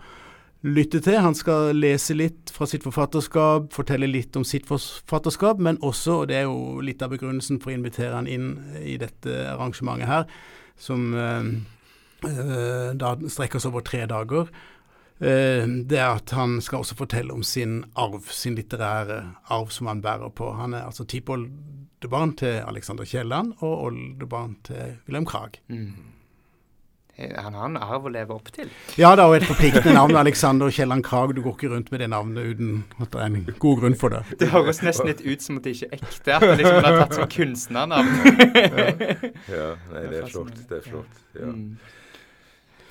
[0.67, 1.19] lytte til.
[1.23, 6.31] Han skal lese litt fra sitt forfatterskap, fortelle litt om sitt forfatterskap, men også, og
[6.31, 8.51] det er jo litt av begrunnelsen for å invitere han inn
[8.81, 10.27] i dette arrangementet her,
[10.79, 14.51] som eh, da strekker seg over tre dager,
[15.19, 19.19] Eh, det er at han skal også fortelle om sin arv, sin litterære
[19.51, 20.53] arv som han bærer på.
[20.55, 25.59] Han er altså tipoldebarn til Alexander Kielland og oldebarn til Wilhelm Krag.
[25.67, 26.18] Mm.
[27.19, 28.69] Han har en arv å leve opp til.
[28.99, 30.15] Ja da, og et forpliktende navn.
[30.19, 31.35] Alexander Kielland Krag.
[31.35, 34.15] Du går ikke rundt med det navnet uten at det er en god grunn for
[34.15, 34.23] det.
[34.39, 36.35] Det høres nesten litt ut som at det ikke er ekte.
[36.37, 38.13] At det liksom er tatt som kunstnernavn.
[38.55, 38.89] ja.
[39.51, 40.59] ja, nei, det er flott.
[40.69, 41.23] Det er flott.
[41.35, 41.53] ja.
[41.53, 41.71] Mm.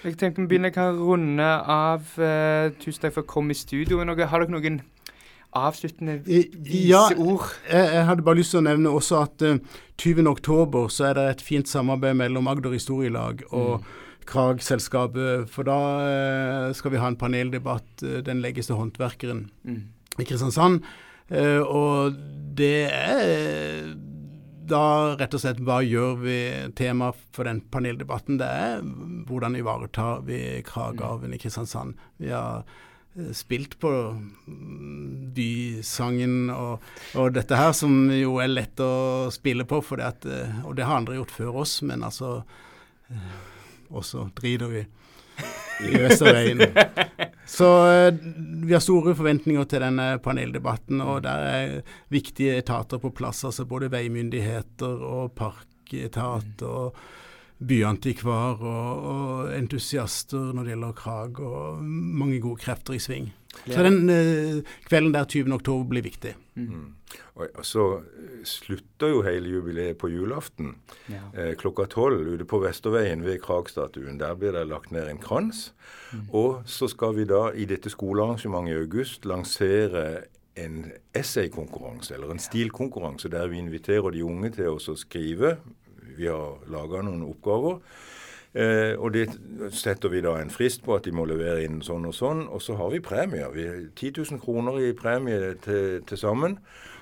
[0.05, 2.05] Jeg tenkte vi begynner kan runde av.
[2.14, 3.99] Uh, tusen takk for å komme i studio.
[4.07, 4.83] Noe, har dere noen
[5.59, 6.68] avsluttende viseord?
[6.70, 11.09] Ja, jeg, jeg, hadde bare lyst til å nevne også at uh, eh, 20.10 så
[11.09, 13.97] er det et fint samarbeid mellom Agder Historielag og mm.
[14.29, 15.49] Krag-selskapet.
[15.53, 17.91] For da uh, skal vi ha en paneldebatt.
[18.05, 19.83] Uh, den legges til håndverkeren mm.
[20.18, 20.85] i Kristiansand.
[21.29, 22.14] og
[22.57, 23.91] det er
[24.68, 26.39] da rett og slett hva gjør vi
[26.79, 28.39] tema for den paneldebatten?
[28.41, 28.85] Det er
[29.29, 31.99] hvordan ivaretar vi Kragerven i Kristiansand.
[32.20, 32.64] Vi har
[33.16, 39.66] eh, spilt på mm, bysangen og, og, dette her, som jo er lett å spille
[39.68, 42.41] på, at, eh, og det har andre gjort før oss, men altså
[43.89, 44.84] eh, også driter vi
[45.89, 46.62] i Vesterveien.
[47.49, 48.14] Så eh,
[48.64, 53.45] vi har store forventninger til denne paneldebatten, og der er viktige etater på plass.
[53.45, 56.99] altså Både veimyndigheter og parketat og
[57.59, 63.32] byantikvar og, og, entusiaster når det gjelder Krag, og mange gode krefter i sving.
[63.64, 65.53] Så den eh, kvelden der 20.
[65.57, 66.34] oktober blir viktig.
[66.55, 66.94] Mm.
[67.38, 70.74] Og så eh, slutter jo hele jubileet på julaften
[71.09, 71.22] ja.
[71.34, 74.20] eh, klokka tolv ute på Vesterveien ved Kragstatuen.
[74.20, 75.72] Der blir det lagt ned en krans.
[76.12, 76.26] Mm.
[76.32, 80.05] Og så skal vi da i dette skolearrangementet i august lansere
[80.59, 85.57] en essaykonkurranse, eller en stilkonkurranse, der vi inviterer de unge til å skrive.
[86.18, 87.78] Vi har laga noen oppgaver.
[88.55, 89.28] Eh, og det
[89.76, 92.46] setter vi da en frist på at de må levere inn sånn og sånn.
[92.49, 93.51] Og så har vi premier.
[93.55, 96.59] Vi har 10 000 kroner i premie til, til sammen.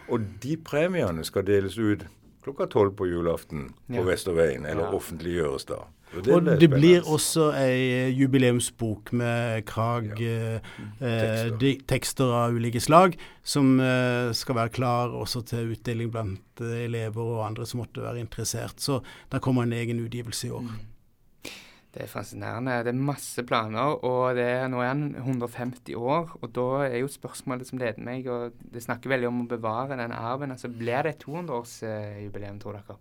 [0.09, 2.07] Og de premiene skal deles ut
[2.47, 4.95] klokka tolv på julaften på Vesterveien, eller ja.
[4.95, 5.83] offentliggjøres da.
[6.15, 10.61] Og det, og det blir også ei jubileumsbok med Krag ja.
[10.63, 11.83] eh, tekster.
[11.91, 12.31] tekster.
[12.31, 17.43] av ulike slag, som eh, skal være klar også til utdeling blant eh, elever og
[17.49, 18.79] andre som måtte være interessert.
[18.79, 19.01] Så
[19.33, 20.63] der kommer en egen utgivelse i år.
[20.63, 20.96] Mm.
[21.97, 22.75] Det er fascinerende.
[22.85, 26.35] Det er masse planer, og det er nå er han 150 år.
[26.43, 29.97] Og da er jo spørsmålet som leder meg, og det snakker veldig om å bevare
[29.97, 30.53] den arven.
[30.53, 32.99] altså Blir det et 200-årsjubileum, tror dere?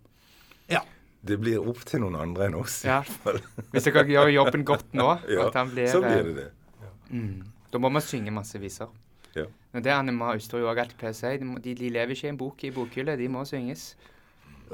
[0.72, 0.80] Ja.
[1.26, 3.00] Det blir opp til noen andre enn oss, ja.
[3.72, 6.46] Hvis dere gjør jobben godt nå, ja, blir, så blir det det.
[6.84, 6.92] Ja.
[7.10, 7.40] Mm,
[7.72, 8.92] da må vi synge masse viser.
[9.36, 9.46] Ja.
[9.74, 12.32] Men det Anne Ma Austrud òg alltid pleier å si, de, de, lever ikke i
[12.32, 13.90] en bok i bokhylle, de må synges.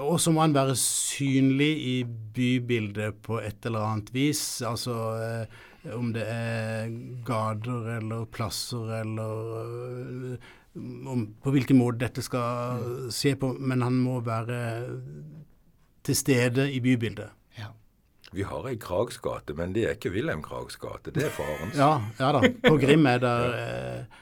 [0.01, 4.63] Og så må han være synlig i bybildet på et eller annet vis.
[4.65, 5.61] Altså eh,
[5.93, 6.89] om det er
[7.27, 13.11] gater eller plasser eller eh, om, på hvilken måte dette skal mm.
[13.13, 13.53] se på.
[13.61, 14.63] Men han må være
[16.03, 17.35] til stede i bybildet.
[17.59, 17.69] Ja.
[18.33, 21.13] Vi har ei Krags gate, men det er ikke Wilhelm Krags gate.
[21.13, 21.77] Det er farens.
[21.77, 22.49] ja, ja da.
[22.65, 24.21] På Grim er det eh,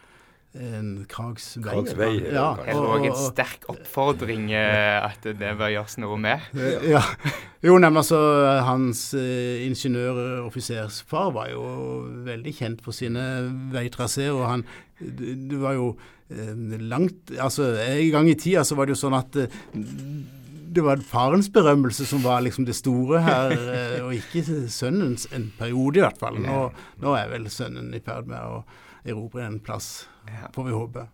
[1.06, 1.62] Krags vei.
[1.62, 5.98] Krags vei, Ja, ja, Det lå og- en sterk oppfordring eh, at det bør gjøres
[6.02, 6.40] noe med.
[6.90, 7.02] Ja.
[7.62, 8.18] Jo, nemlig altså
[8.64, 11.62] Hans eh, ingeniøroffisersfar var jo
[12.26, 13.22] veldig kjent for sine
[13.74, 14.64] veitraseer, og han
[15.00, 15.94] det, det var jo
[16.30, 19.54] eh, langt Altså en gang i tida så var det jo sånn at eh,
[20.70, 25.48] det var farens berømmelse som var liksom det store her, eh, og ikke sønnens, en
[25.58, 26.36] periode i hvert fall.
[26.42, 26.60] Nå,
[27.02, 28.60] nå er vel sønnen i ferd med å
[29.02, 30.52] erobre en plass, Ja.
[30.54, 31.06] får vi håpe.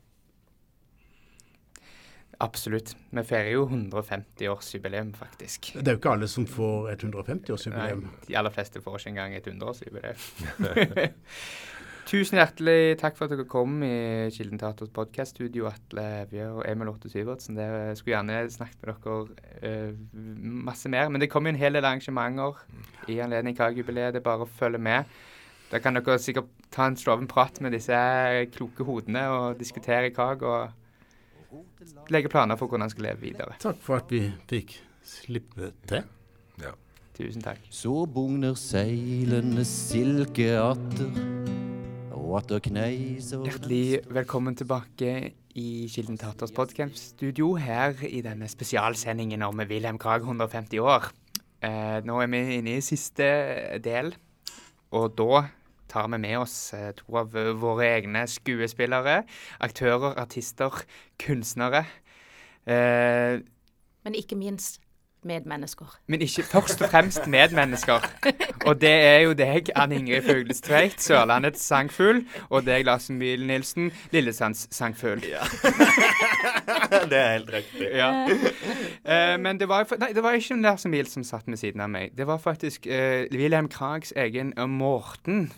[2.39, 2.93] Absolutt.
[3.17, 5.71] Vi feirer jo 150-årsjubileum, faktisk.
[5.73, 8.03] Det er jo ikke alle som får et 150-årsjubileum.
[8.05, 11.09] Nei, de aller fleste får ikke engang et 100-årsjubileum.
[12.07, 16.93] Tusen hjertelig takk for at dere kom i Kilden Teaters podkaststudio, Atle Evje og Emil
[16.93, 17.57] Otto Syvertsen.
[17.59, 20.21] Jeg skulle gjerne snakket med dere uh,
[20.69, 22.61] masse mer, men det kommer jo en hel del arrangementer
[23.11, 24.15] i anledning Kag-jubileet.
[24.15, 25.11] Det er bare å følge med.
[25.71, 27.97] Da kan dere sikkert ta en sloven prat med disse
[28.55, 30.69] kloke hodene og diskutere Kag og
[32.13, 33.57] legge planer for hvordan han skal leve videre.
[33.63, 36.07] Takk for at vi fikk slippe til.
[37.17, 37.63] Tusen takk.
[37.73, 41.15] Så bugner seilene silkeatter,
[42.13, 45.15] og atter kneiser Hjertelig velkommen tilbake
[45.57, 51.09] i Kilden Teaters podkaststudio her i denne spesialsendingen om Wilhelm Krag 150 år.
[51.65, 53.31] Eh, nå er vi inne i siste
[53.81, 54.13] del,
[54.97, 55.45] og da
[55.93, 59.21] tar vi med oss eh, to av våre egne skuespillere.
[59.63, 60.83] Aktører, artister,
[61.23, 61.85] kunstnere.
[62.67, 63.39] Eh,
[64.07, 64.81] Men ikke minst
[65.27, 65.99] medmennesker.
[66.07, 68.07] men ikke først og fremst medmennesker.
[68.67, 73.91] Og det er jo deg, Anne Ingrid Fuglestveit, Sørlandets sangfugl, og deg, Lars Emil Nilsen,
[74.11, 75.23] Lillesands sangfugl.
[75.29, 75.45] Ja.
[77.11, 77.89] det er helt riktig.
[77.95, 78.11] Ja.
[79.05, 81.91] Eh, men det var, nei, det var ikke Lars Emil som satt ved siden av
[81.91, 82.17] meg.
[82.19, 85.53] Det var faktisk eh, Wilhelm Krags egen eh, Morten.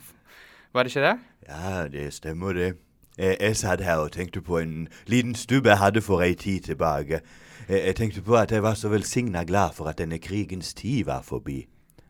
[0.72, 1.18] Var det ikke det?
[1.48, 2.74] Ja, det stemmer det.
[3.18, 6.60] Jeg, jeg satt her og tenkte på en liten stubbe jeg hadde for ei tid
[6.60, 7.20] tilbake.
[7.68, 11.04] Jeg, jeg tenkte på at jeg var så velsigna glad for at denne krigens tid
[11.04, 11.66] var forbi.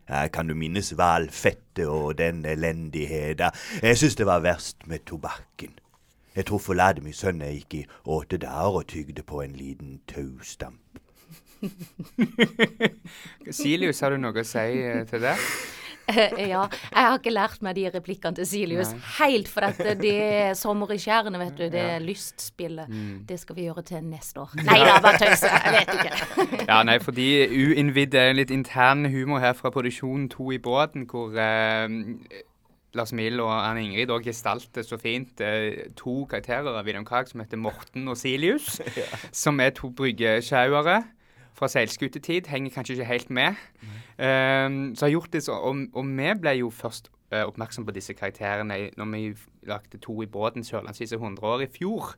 [0.09, 3.51] Ja, kan du minnes hvalfettet og den elendigheta?
[3.81, 5.75] Jeg syns det var verst med tobakken.
[6.35, 9.99] Jeg tror forlater min sønn jeg gikk i åtte dager og tygde på en liten
[10.07, 10.79] taustamp.
[13.51, 15.35] Silius, har du noe å si eh, til det?
[16.53, 20.53] ja, jeg har ikke lært meg de replikkene til Silius helt, for at det er
[20.57, 21.65] sommer i skjærene, vet du.
[21.71, 22.91] Det er lystspillet.
[23.29, 24.55] Det skal vi gjøre til neste år.
[24.63, 25.49] Nei da, bare tøyse.
[25.49, 26.15] Jeg vet ikke.
[26.69, 27.27] Ja, nei, fordi
[28.19, 31.89] er litt intern humor her fra produksjonen To i båten, hvor eh,
[32.97, 37.29] Lars Mill og Anne Ingrid òg gestalter så fint eh, to karakterer av William Krag
[37.29, 38.79] som heter Morten og Silius,
[39.43, 41.03] som er to bryggesjauere
[41.59, 42.47] fra seilskutetid.
[42.47, 43.59] Henger kanskje ikke helt med.
[44.17, 47.95] Um, så har gjort det så, og, og vi ble jo først uh, oppmerksom på
[47.95, 49.23] disse karakterene når vi
[49.67, 52.15] lagde To i båten Sørlandsvise 100 år i fjor.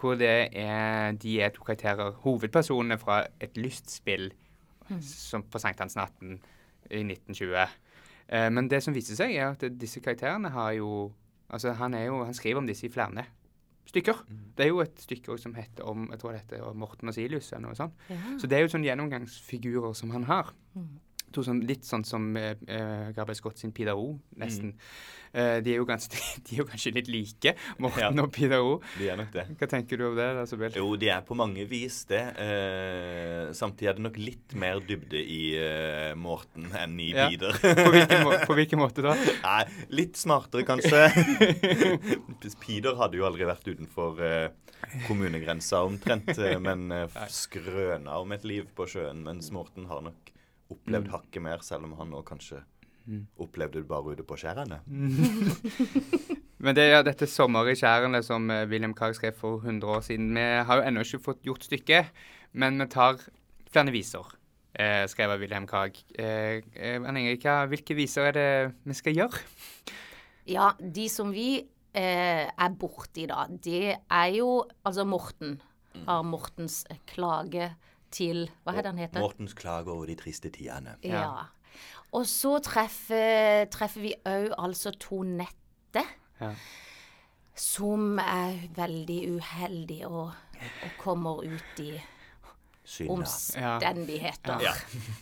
[0.00, 4.32] Hvor det er, de er to karakterer, hovedpersonene fra et lystspill
[5.00, 6.40] som på sankthansnatten
[6.90, 7.56] i 1920.
[8.32, 11.12] Uh, men det som viser seg, er at disse karakterene har jo
[11.52, 13.26] Altså, han, jo, han skriver om disse i flere
[13.86, 14.24] stykker.
[14.56, 17.52] Det er jo et stykke som heter om jeg tror det heter Morten og Silius,
[17.52, 17.92] eller noe sånt.
[18.40, 20.52] Så det er jo sånne gjennomgangsfigurer som han har.
[20.74, 24.74] To sånn, litt sånn som eh, eh, Gabriel Scott sin Pidar O, nesten.
[25.32, 26.12] Eh, de, er jo ganske,
[26.44, 28.26] de er jo kanskje litt like, Morten Ja.
[28.26, 28.74] og Pidar O.
[28.98, 29.46] De er nok det.
[29.56, 30.26] Hva tenker du om det?
[30.36, 30.68] da?
[30.76, 32.20] Jo, de er på mange vis det.
[32.44, 37.30] Eh, samtidig er det nok litt mer dybde i eh, Morten enn i Ja.
[37.32, 37.56] Peder.
[37.80, 39.16] På hvilken, må på hvilken måte da?
[39.46, 39.62] Nei,
[39.96, 41.08] litt smartere kanskje.
[42.62, 44.50] Peder hadde jo aldri vært utenfor eh,
[45.06, 46.90] kommunegrensa omtrent, eh, men
[47.32, 49.22] skrøna om et liv på sjøen.
[49.24, 50.31] Mens Morten har nok
[50.74, 52.62] opplevd hakket mer, selv om han nå kanskje
[53.42, 54.78] opplevde det bare ute på skjærene.
[56.62, 59.88] Men det er ja, dette 'Sommer i skjærene' som eh, William Krag skrev for 100
[59.96, 60.30] år siden.
[60.36, 62.12] Vi har jo ennå ikke fått gjort stykket,
[62.52, 63.18] men vi tar
[63.72, 64.28] flere viser,
[64.78, 65.98] eh, skrev William Krag.
[66.14, 69.42] Eh, eh, hvilke viser er det vi skal gjøre?
[70.46, 75.60] Ja, de som vi eh, er borti da, det er jo altså Morten.
[76.06, 77.74] Har Mortens klage
[78.12, 79.20] til Hva heter han heter?
[79.24, 80.96] Mortens klage over de triste tidene.
[81.02, 81.48] Ja.
[82.12, 86.04] Og så treffer, treffer vi òg altså Tonette,
[86.40, 86.52] Ja.
[87.54, 91.92] som er veldig uheldig og, og kommer ut i
[92.84, 93.12] Synda.
[93.14, 94.60] omstendigheter.
[94.64, 94.72] Ja.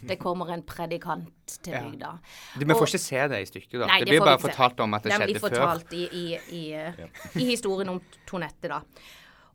[0.09, 1.83] Det kommer en predikant til Ja.
[1.85, 2.13] bygda.
[2.57, 3.87] Vi får ikke se det i stykket, da.
[3.87, 5.51] Nei, det det blir bare fortalt om at det skjedde blir før.
[5.51, 8.81] fortalt i, i, i, i historien om Tonette, da.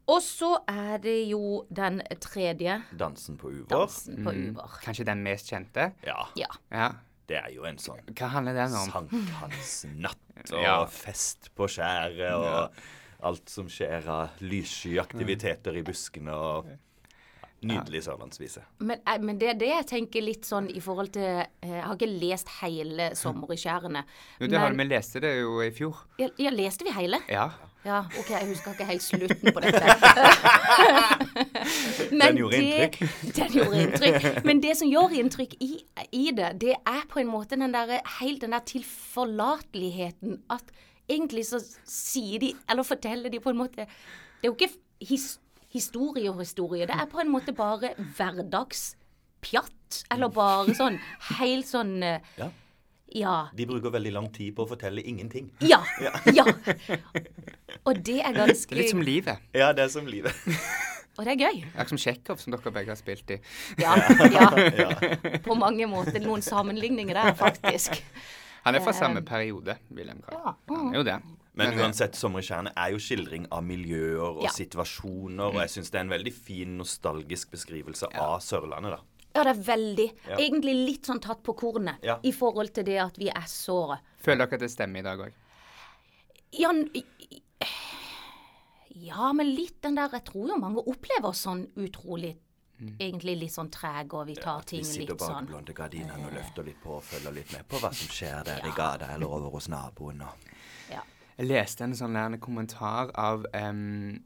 [0.07, 3.67] Og så er det jo den tredje Dansen på uvår.
[3.69, 4.49] dansen på Mm.
[4.51, 4.77] Uber.
[4.83, 5.93] Kanskje den mest kjente?
[6.05, 6.47] Ja, Ja.
[6.71, 6.91] Ja.
[7.27, 8.91] det er jo en sånn Hva handler den om?
[8.91, 10.85] sankthansnatt og Ja.
[10.85, 12.71] fest på skjæret og
[13.23, 16.65] alt som skjer av lyssky aktiviteter i buskene og
[17.65, 18.61] Nydelig sørlandsvise.
[18.79, 21.83] Men, eh, men det er det jeg tenker litt sånn i forhold til eh, Jeg
[21.83, 24.03] har ikke lest hele 'Sommer i skjærene'.
[24.39, 25.95] Jo, det har du, vi leste det jo i fjor.
[26.19, 27.17] Ja, ja, leste vi hele?
[27.27, 27.49] Ja.
[27.85, 29.81] Ja, OK, jeg husker ikke helt slutten på dette.
[32.21, 32.95] den gjorde inntrykk.
[33.37, 34.25] Den gjorde inntrykk.
[34.47, 35.69] Men det som gjør inntrykk i,
[36.11, 40.63] i det, det er på en måte den der, helt den der tilforlateligheten at
[41.09, 44.71] egentlig så sier de, eller forteller de på en måte Det er jo ikke
[45.05, 46.87] his, historie og historie.
[46.89, 50.01] Det er på en måte bare hverdagspjatt.
[50.11, 50.97] Eller bare sånn
[51.37, 52.49] helt sånn eh, Ja.
[53.15, 53.35] Ja.
[53.55, 55.51] De bruker veldig lang tid på å fortelle ingenting.
[55.71, 55.79] Ja.
[56.33, 56.45] ja.
[57.85, 59.47] Og det er ganske Det er litt som livet.
[59.55, 60.35] Ja, det er som livet.
[61.15, 61.61] Og det er gøy.
[61.71, 63.37] Akkurat som Tsjekhov, som dere begge har spilt i.
[63.79, 63.93] Ja,
[64.35, 64.49] ja.
[65.45, 68.01] På mange måter noen sammenligninger der, faktisk.
[68.65, 70.41] Han er fra samme periode, Wilhelm Kahl.
[70.41, 70.53] Ja.
[70.73, 71.17] Han er jo det.
[71.55, 74.49] Men eh, uansett, 'Sommer i tjernet' er jo skildring av miljøer og Ja.
[74.51, 78.99] situasjoner, og jeg syns det er en veldig fin, nostalgisk beskrivelse av Sørlandet, da.
[79.35, 80.05] Ja, det er veldig.
[80.29, 80.37] Ja.
[80.39, 82.19] Egentlig litt sånn tatt på kornet Ja.
[82.23, 83.99] i forhold til det at vi er såre.
[84.17, 85.33] Føler dere at det stemmer i dag òg?
[86.55, 86.71] Ja,
[88.95, 92.37] ja, men litt den der Jeg tror jo mange opplever oss sånn utrolig
[92.99, 96.27] Egentlig litt sånn trege, og vi tar Vi ting sitter litt bak sånn blonde gardinene
[96.27, 99.13] og løfter litt på og følger litt med på hva som skjer der i gata
[99.13, 100.25] eller over hos naboen.
[100.27, 100.49] Og.
[100.91, 101.03] ja.
[101.37, 104.19] Jeg leste en sånn lærende kommentar av um,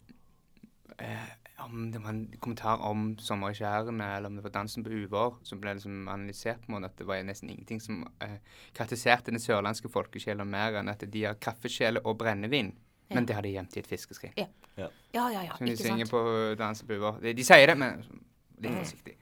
[0.98, 1.30] eh,
[1.66, 4.90] om Det var en kommentar om 'Sommer i skjærene', eller om det var 'Dansen på
[4.90, 8.38] uvår', som ble liksom analysert på en måte at det var nesten ingenting som eh,
[8.74, 12.74] karakteriserte den sørlandske folkesjela mer enn at de har kaffekjele og brennevin.
[13.10, 14.34] Men det har de gjemt i et fiskeskrin.
[14.38, 14.46] Ja.
[14.78, 14.88] Ja.
[15.14, 15.56] ja, ja, ja.
[15.58, 16.12] Som de Ikke synger sant?
[16.12, 17.22] på 'Dansen på uvår'.
[17.22, 18.06] De, de sier det, men
[18.62, 19.16] litt forsiktig.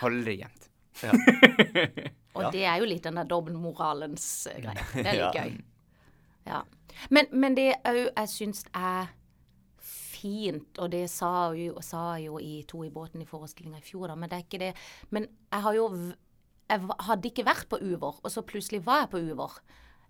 [0.00, 0.68] Hold det gjemt.
[2.38, 4.84] Og det er jo litt den der dobbeltmoralens eh, greie.
[4.94, 5.44] Det er litt Ja.
[5.44, 5.60] gøy.
[6.46, 6.62] Ja.
[7.10, 9.06] Men, men det òg jeg syns er
[10.18, 14.08] fint, og det sa jo, sa jo i To i båten i forestillinga i fjor,
[14.10, 14.72] da, men det er ikke det.
[15.14, 15.88] Men jeg har jo
[16.68, 19.54] Jeg hadde ikke vært på Uvår, og så plutselig var jeg på Uvår.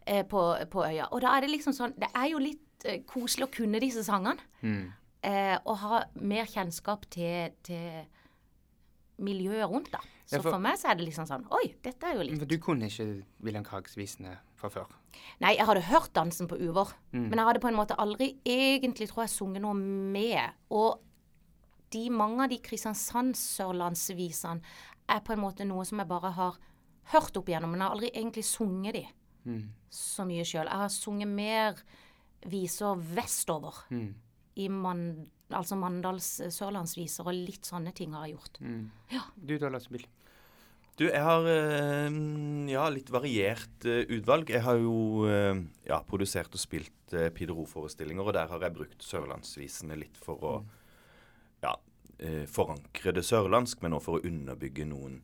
[0.09, 0.41] Eh, på,
[0.73, 1.05] på øya.
[1.13, 4.03] Og da er det liksom sånn Det er jo litt eh, koselig å kunne disse
[4.03, 4.41] sangene.
[5.23, 8.07] Eh, og ha mer kjennskap til, til
[9.19, 10.01] miljøet rundt, da.
[10.29, 12.39] Så Ja, for- for, meg så er det liksom sånn Oi, dette er jo litt
[12.39, 14.91] For du kunne ikke William Krags-visene fra før?
[15.41, 17.29] Nei, jeg hadde hørt dansen på Uvår, Mm.
[17.31, 20.51] men jeg hadde på en måte aldri egentlig, tror jeg, sunget noe med.
[20.71, 21.01] Og
[21.91, 24.61] de mange av de Kristiansand-sørlandsvisene
[25.09, 26.59] er på en måte noe som jeg bare har
[27.13, 29.07] hørt opp igjennom, men jeg har aldri egentlig sunget de
[29.47, 29.69] Mm.
[29.91, 30.67] så mye sjøl.
[30.67, 31.75] Jeg har sunget mer
[32.45, 33.73] viser vestover.
[33.91, 34.15] Mm.
[34.57, 38.59] I Man, altså Mandals sørlandsviser og litt sånne ting har jeg gjort.
[38.61, 38.91] Mm.
[39.47, 40.05] Du da, Lasse Bill?
[40.99, 42.17] Du, jeg har eh,
[42.73, 44.51] ja, litt variert eh, utvalg.
[44.51, 49.07] Jeg har jo eh, ja, produsert og spilt uh, Pidero-forestillinger, og der har jeg brukt
[49.07, 50.53] sørlandsvisene litt for å
[51.63, 51.77] ja,
[52.51, 55.21] forankre det sørlandsk, men også for å underbygge noen,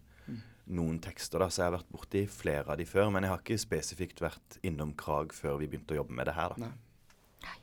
[0.78, 1.42] noen tekster.
[1.42, 4.22] da, Så jeg har vært borti flere av de før, men jeg har ikke spesifikt
[4.22, 6.54] vært innom Krag før vi begynte å jobbe med det her.
[6.54, 6.70] da.
[6.70, 7.58] Nei.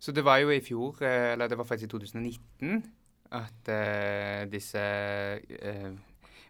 [0.00, 2.84] Så det var jo i fjor, eller det var faktisk i 2019,
[3.36, 5.90] at uh, disse eh,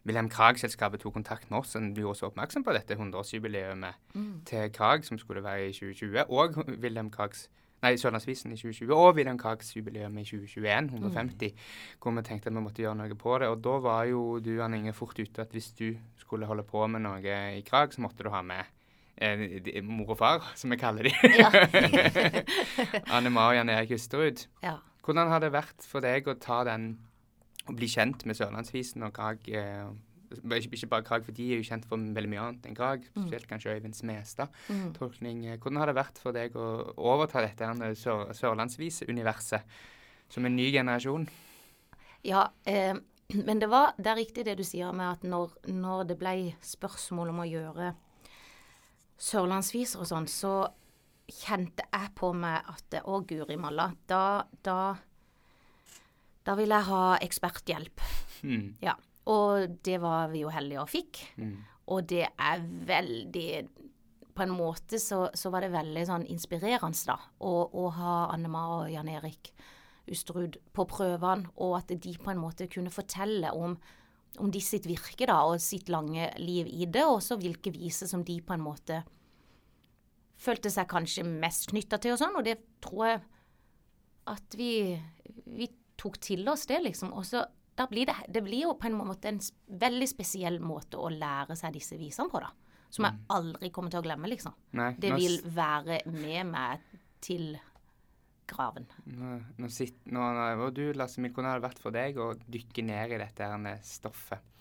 [0.07, 3.85] Wilhelm Krag-selskapet tok kontakt med oss og gjorde oss oppmerksom på dette 100-årsjubileet
[4.47, 7.49] til Krag, som skulle være i 2020, og Wilhelm Krags
[7.85, 11.51] Nei, Sørlandsvisen i 2020 og Wilhelm Krags jubileum i 2021, 150,
[12.01, 13.51] hvor vi tenkte at vi måtte gjøre noe på det.
[13.53, 16.87] Og da var jo du, Anne Inge, fort ute at hvis du skulle holde på
[16.89, 18.65] med noe i Krag, så måtte du ha med
[19.21, 21.13] eh, de- mor og far, som vi kaller de.
[23.17, 24.47] Anne Marian Erik Husterud.
[24.65, 24.79] Ja.
[25.05, 26.95] Hvordan har det vært for deg å ta den
[27.67, 29.49] å bli kjent med Sørlandsvisen og Krag?
[29.49, 29.89] Eh,
[30.59, 33.05] ikke, bare Krag, for de er jo kjent for veldig mye annet enn Krag.
[33.13, 35.45] Spesielt kanskje Øyvind Smestad-tolkning.
[35.57, 39.77] Hvordan har det vært for deg å overta dette sør, sørlandsvise-universet
[40.33, 41.29] som en ny generasjon?
[42.27, 42.97] Ja, eh,
[43.35, 46.35] men det var det er riktig det du sier med at når, når det ble
[46.63, 47.93] spørsmål om å gjøre
[49.17, 50.55] sørlandsviser og sånn, så
[51.27, 53.89] kjente jeg på meg at Å, guri malla.
[54.07, 54.95] Da, da,
[56.47, 58.05] da vil jeg ha eksperthjelp.
[58.47, 58.67] Mm.
[58.85, 58.95] Ja.
[59.33, 61.23] Og det var vi jo heldige og fikk.
[61.41, 61.57] Mm.
[61.91, 63.51] Og det er veldig
[64.37, 68.67] På en måte så, så var det veldig sånn inspirerende, da, å, å ha Annema
[68.75, 69.49] og Jan Erik
[70.13, 73.79] Usterud på prøvene, og at de på en måte kunne fortelle om,
[74.37, 78.11] om de sitt virke da, og sitt lange liv i det, og også hvilke viser
[78.11, 79.01] som de på en måte
[80.37, 83.25] følte seg kanskje mest knytta til og sånn, og det tror jeg
[84.37, 84.71] at vi,
[85.57, 85.71] vi
[86.01, 87.13] tok til oss det, liksom.
[87.17, 87.45] Og så
[87.91, 91.77] blir det, det blir jo på en måte en veldig spesiell måte å lære seg
[91.77, 92.53] disse visene på, da.
[92.93, 94.55] Som jeg aldri kommer til å glemme, liksom.
[94.79, 96.85] Nei, Det vil være med meg
[97.25, 97.57] til
[98.47, 98.87] graven.
[99.11, 102.85] Nå, nå, sitt, nå, nå, og du, Lasse Emil, har vært for deg å dykke
[102.87, 104.53] ned i dette her stoffet?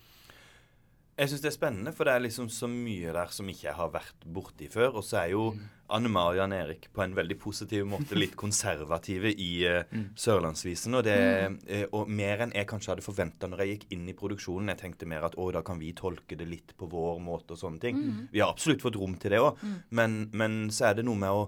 [1.16, 3.78] Jeg syns det er spennende, for det er liksom så mye der som ikke jeg
[3.78, 4.98] har vært borti før.
[5.00, 5.46] Og så er jo
[5.94, 10.98] Anne Mari og Jan Erik på en veldig positiv måte litt konservative i uh, Sørlandsvisen.
[10.98, 11.18] Og, det,
[11.70, 14.74] uh, og mer enn jeg kanskje hadde forventa når jeg gikk inn i produksjonen.
[14.74, 17.62] Jeg tenkte mer at å, da kan vi tolke det litt på vår måte og
[17.62, 18.06] sånne ting.
[18.34, 19.62] Vi har absolutt fått rom til det òg,
[19.96, 21.46] men, men så er det noe med å,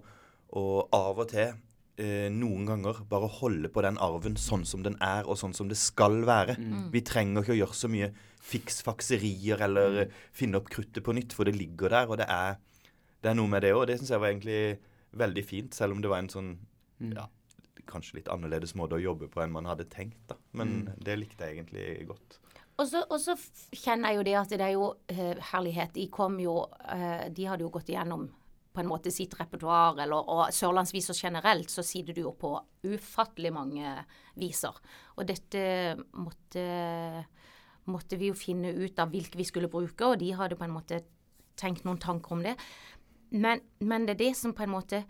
[0.57, 1.55] å av og til
[1.97, 5.69] eh, noen ganger bare holde på den arven sånn som den er, og sånn som
[5.69, 6.57] det skal være.
[6.93, 8.11] Vi trenger ikke å gjøre så mye
[8.47, 12.59] fiksfakserier eller eh, finne opp kruttet på nytt, for det ligger der, og det er,
[13.24, 13.88] det er noe med det òg.
[13.89, 14.61] Det syns jeg var egentlig
[15.18, 16.51] veldig fint, selv om det var en sånn
[17.13, 17.28] ja,
[17.89, 20.38] kanskje litt annerledes måte å jobbe på enn man hadde tenkt, da.
[20.57, 22.39] Men det likte jeg egentlig godt.
[22.78, 23.34] Og så,
[23.74, 25.95] kjenner jeg jo det at det er jo uh, herlighet.
[25.95, 28.28] De kom jo uh, De hadde jo gått igjennom
[28.78, 32.51] på en måte sitt repertoar, eller, og sørlandsviser generelt, så sitter du jo på
[32.86, 33.93] ufattelig mange
[34.38, 34.76] viser.
[35.18, 35.63] Og dette
[36.13, 36.65] måtte,
[37.89, 40.76] måtte vi jo finne ut av hvilke vi skulle bruke, og de hadde på en
[40.76, 41.01] måte
[41.57, 42.53] tenkt noen tanker om det.
[43.32, 45.03] Men, men det er det som på en måte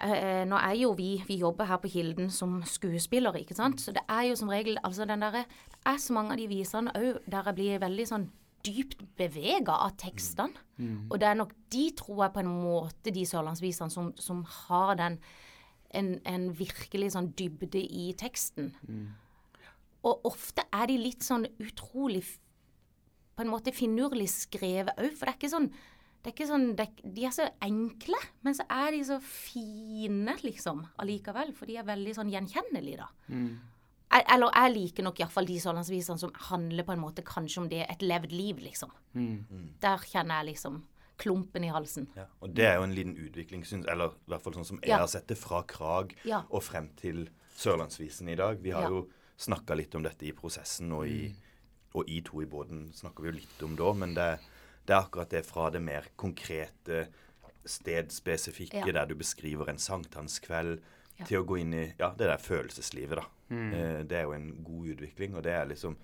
[0.00, 3.80] Eh, nå er jo vi Vi jobber her på Kilden som skuespillere, ikke sant.
[3.80, 6.48] Så det er jo som regel altså den derre Det er så mange av de
[6.48, 8.30] visene òg der jeg blir veldig sånn
[8.64, 10.52] dypt bevega av tekstene.
[11.10, 14.94] Og det er nok de, tror jeg, på en måte, de sørlandsvisene som, som har
[14.96, 15.18] den
[15.94, 18.74] en, en virkelig sånn dybde i teksten.
[20.04, 22.22] Og ofte er de litt sånn utrolig
[23.36, 25.72] på en måte finurlig skrevet òg, for det er ikke sånn
[26.22, 29.20] det er ikke sånn, det er, De er så enkle, men så er de så
[29.24, 31.52] fine, liksom, allikevel.
[31.56, 33.08] For de er veldig sånn gjenkjennelige, da.
[34.10, 37.68] Jeg, eller jeg liker nok iallfall de sørlandsvisene som handler på en måte kanskje om
[37.70, 38.90] det et levd liv, liksom.
[39.14, 40.82] Der kjenner jeg liksom
[41.20, 42.06] klumpen i halsen.
[42.16, 44.78] Ja, og det er jo en liten utvikling, syns Eller i hvert fall sånn som
[44.80, 44.98] jeg Ja.
[45.02, 46.42] har sett det, fra Krag Ja.
[46.50, 48.58] og frem til Sørlandsvisen i dag.
[48.62, 48.88] Vi har Ja.
[48.88, 49.08] jo
[49.38, 51.34] snakka litt om dette i prosessen, og i,
[51.94, 54.40] og i To i båten snakker vi jo litt om da, men det,
[54.90, 57.04] det er akkurat det fra det mer konkrete,
[57.70, 58.92] stedspesifikke, Ja.
[58.92, 60.80] der du beskriver en sankthanskveld,
[61.20, 61.24] Ja.
[61.24, 63.26] til å gå inn i ja, det der følelseslivet, da.
[63.50, 65.96] Eh, det er jo en god utvikling, og det er liksom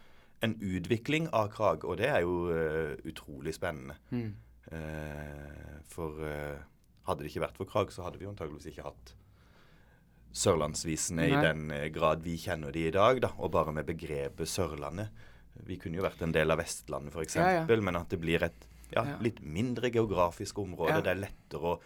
[0.42, 3.96] en utvikling av Krag, og det er jo uh, utrolig spennende.
[4.12, 6.58] Eh, for uh,
[7.06, 9.14] hadde det ikke vært for Krag, så hadde vi jo antageligvis ikke hatt
[10.36, 14.50] sørlandsvisene i den eh, grad vi kjenner de i dag, da, og bare med begrepet
[14.50, 15.08] Sørlandet.
[15.64, 17.80] Vi kunne jo vært en del av Vestlandet f.eks., Ja, ja.
[17.80, 20.98] men at det blir et ja, litt mindre geografisk område.
[20.98, 21.00] Ja.
[21.06, 21.80] Det er lettere å,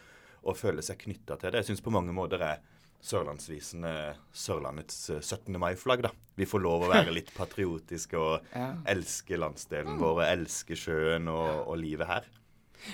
[0.51, 1.63] å føle seg knytta til det.
[1.63, 2.61] Jeg syns på mange måter er
[3.01, 3.91] Sørlandsvisene
[4.37, 5.55] Sørlandets eh, 17.
[5.61, 6.11] mai-flagg, da.
[6.37, 8.75] Vi får lov å være litt patriotiske og Ja.
[8.93, 12.29] elske landsdelen vår, og elske sjøen og, og livet her.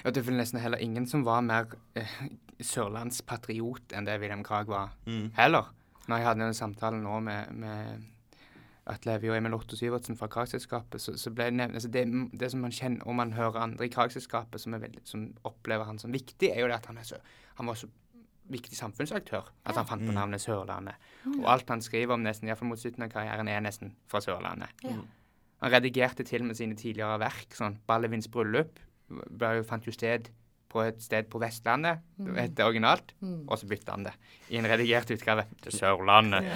[0.05, 1.67] Ja, det er vel nesten heller ingen som var mer
[1.99, 2.15] eh,
[2.63, 4.93] sørlandspatriot enn det William Krag var
[5.37, 5.73] heller.
[6.07, 8.05] Når jeg hadde en samtale nå med, med
[8.87, 12.05] Atle Evje og Emil Otto Syvertsen fra Kragselskapet, så, så ble det nevnt altså det,
[12.39, 15.99] det som man kjenner, og man hører andre i Kragselskapet som, er som opplever han
[15.99, 17.19] som viktig, er jo det at han, er så,
[17.59, 17.89] han var så
[18.53, 19.49] viktig samfunnsaktør.
[19.67, 20.95] At han fant på navnet Sørlandet.
[21.41, 24.71] Og alt han skriver om nesten, iallfall mot slutten av karrieren, er nesten fra Sørlandet.
[24.87, 28.79] Han redigerte til med sine tidligere verk, sånn 'Ballevins bryllup',
[29.09, 30.31] ble jo- fant jo sted
[30.77, 33.47] på et sted på Vestlandet, det heter originalt, mm.
[33.49, 34.13] og så bytter han det
[34.53, 36.53] i en redigert utgave til Sørlandet.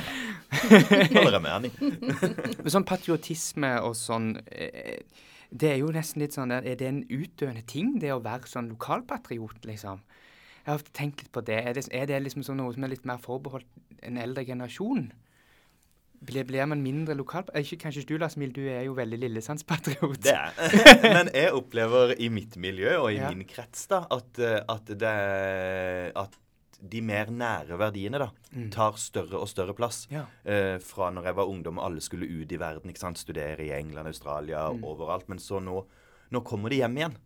[1.16, 5.00] Holder jeg med han sånn patriotisme og sånn eh,
[5.50, 8.70] Det er jo nesten litt sånn Er det en utdøende ting, det å være sånn
[8.74, 10.02] lokalpatriot, liksom?
[10.60, 11.56] Jeg har tenkt litt på det.
[11.64, 13.66] Er det, er det liksom sånn noe som er litt mer forbeholdt
[14.06, 15.08] en eldre generasjon?
[16.20, 17.46] Blir, blir man mindre lokal...
[17.54, 20.18] eh, Ikke, kanskje ikke du, Lars Mil, du er jo veldig Lillesandspatriot.
[20.26, 20.52] Det er.
[21.14, 23.30] Men jeg opplever i mitt miljø og i Ja.
[23.32, 25.14] min krets da, at, eh, at, det,
[26.20, 26.36] at
[26.92, 28.28] de mer nære verdiene da,
[28.72, 30.02] tar større og større plass.
[30.12, 30.26] Ja.
[30.44, 33.18] Eh, fra når jeg var ungdom og alle skulle ut i verden, ikke sant?
[33.20, 35.24] studere i England, Australia, overalt.
[35.32, 35.80] Men så nå,
[36.36, 37.16] nå kommer de hjem igjen.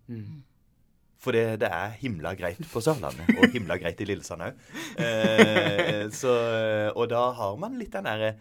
[1.24, 4.58] For det, det er himla greit på Sørlandet, og himla greit i Lillesand òg.
[5.00, 8.34] Eh, og da har man litt den derre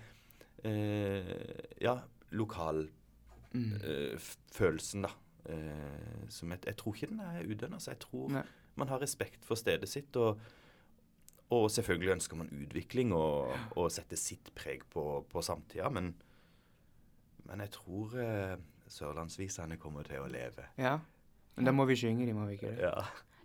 [0.63, 1.97] Ja,
[2.31, 5.11] lokalfølelsen, da.
[5.45, 7.91] Eh, som jeg, jeg tror ikke den er udønn, Altså.
[7.91, 8.43] Jeg tror Nei.
[8.75, 10.15] man har respekt for stedet sitt.
[10.15, 10.39] Og,
[11.49, 15.89] og selvfølgelig ønsker man utvikling og, og sette sitt preg på, på samtida.
[15.89, 16.15] Men,
[17.45, 18.55] men jeg tror eh,
[18.87, 20.63] sørlandsvisene kommer til å leve.
[20.77, 20.99] Ja.
[21.55, 22.87] Men da må vi synge de, må vi ikke det?
[22.87, 23.03] Ja.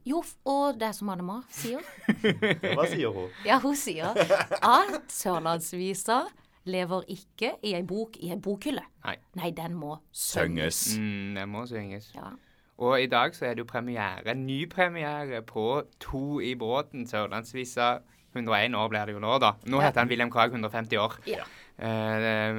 [0.09, 1.83] Jo, og det som Anne-Ma sier
[2.79, 3.27] Hva sier hun?
[3.45, 6.23] Ja, hun sier at sørlandsvisa
[6.69, 8.85] lever ikke i ei bok i ei bokhylle.
[9.07, 9.16] Nei.
[9.41, 10.85] Nei, den må synges.
[10.99, 12.12] Mm, den må synges.
[12.14, 12.35] Ja.
[12.79, 15.66] Og i dag så er det jo premiere, ny premiere på
[16.05, 17.97] To i båten, Sørlandsvisa
[18.37, 19.55] 101 år blir det jo nå, da.
[19.66, 21.16] Nå heter han William Krag 150 år.
[21.27, 21.47] Ja.
[21.79, 22.59] Eh,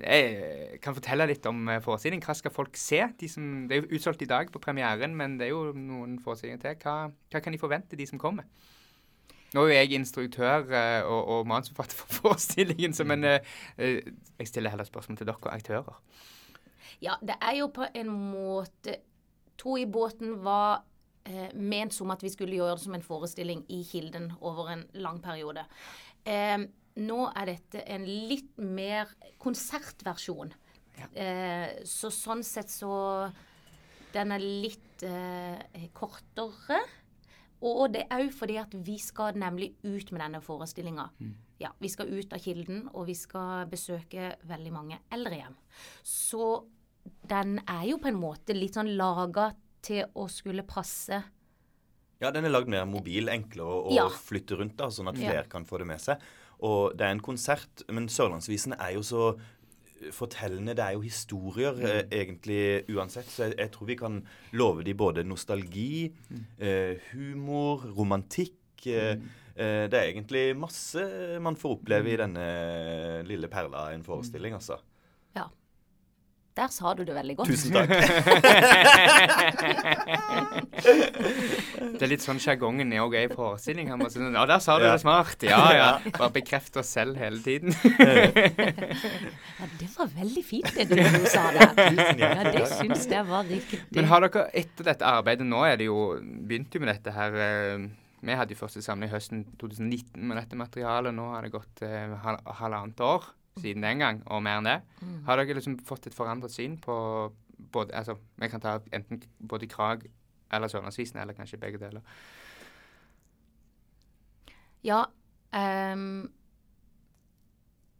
[0.00, 2.24] jeg kan fortelle litt om eh, forestillingen.
[2.26, 3.02] Hva skal folk se?
[3.18, 6.18] De som, det er jo utsolgt i dag på premieren, men det er jo noen
[6.22, 6.78] forestillinger til.
[6.82, 8.48] Hva, hva kan de forvente, de som kommer?
[9.52, 14.00] Nå er jo jeg instruktør eh, og, og manusforfatter for forestillingen, så men eh, eh,
[14.38, 15.98] jeg stiller heller spørsmål til dere aktører.
[17.02, 19.00] Ja, det er jo på en måte
[19.62, 20.80] To i båten var
[21.28, 24.82] eh, ment som at vi skulle gjøre det som en forestilling i Kilden over en
[25.04, 25.62] lang periode.
[26.26, 26.56] Eh,
[26.98, 30.50] nå er dette en litt mer konsertversjon.
[31.14, 33.30] Eh, så sånn sett så
[34.12, 35.04] Den er litt
[35.96, 36.82] kortere.
[37.62, 41.08] Og det er òg fordi at vi skal nemlig ut med denne forestillinga.
[41.62, 45.54] Ja, vi skal ut av Kilden, og vi skal besøke veldig mange eldrehjem.
[46.02, 46.64] Så
[47.30, 49.52] den er jo på en måte litt sånn laga
[49.82, 51.22] til å skulle passe
[52.22, 54.04] Ja, den er lagd mer mobil, enklere å, Ja.
[54.08, 55.28] flytte rundt, da, sånn at Ja.
[55.28, 56.20] flere kan få det med seg.
[56.60, 59.40] Og det er en konsert, men Sørlandsvisene er jo så
[60.14, 60.74] fortellende.
[60.76, 64.18] Det er jo historier eh, egentlig uansett, så jeg, jeg tror vi kan
[64.58, 66.10] love de både nostalgi,
[66.58, 68.58] eh, humor, romantikk.
[68.82, 69.26] Mm.
[69.54, 71.04] eh, det er egentlig masse
[71.40, 72.46] man får oppleve i denne
[73.28, 74.80] lille perla en forestilling, altså.
[75.36, 75.46] Ja.
[76.52, 77.48] Der sa du det veldig godt.
[77.48, 77.88] Tusen takk.
[81.92, 83.88] Det er litt sånn sjargongen er òg i forestilling.
[83.88, 85.46] Han sånn, ja, der sa du det smart.
[85.48, 85.88] Ja, ja.
[86.18, 87.72] Bare bekreft oss selv hele tiden.
[87.72, 91.72] Ja, det var veldig fint det du sa der.
[92.22, 93.80] Ja, det syns jeg var riktig.
[93.96, 97.36] Men har dere etter dette arbeidet nå er det jo Begynte jo med dette her
[97.40, 97.84] eh,
[98.22, 101.14] Vi hadde jo første samling høsten 2019 med dette materialet.
[101.16, 102.12] Nå har det gått eh,
[102.60, 103.30] halvannet år
[103.60, 104.78] siden den gang, og mer enn det.
[105.26, 106.96] Har dere liksom fått et forandret syn på
[107.72, 110.06] både Altså, vi kan ta enten både Krag
[110.52, 112.02] eller Sørlandsvisen, eller kanskje begge deler.
[114.82, 115.04] Ja.
[115.52, 116.32] Um,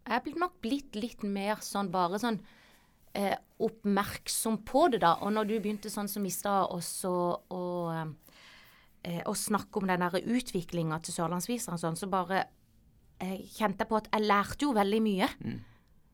[0.03, 2.41] jeg er nok blitt litt mer sånn bare sånn
[3.15, 5.15] eh, oppmerksom på det, da.
[5.23, 7.13] Og når du begynte sånn som i stad også
[7.55, 7.63] å,
[9.05, 12.47] eh, snakke om den der utviklinga til Sørlandsviseren sånn, så bare
[13.57, 15.29] kjente på at jeg lærte jo veldig mye.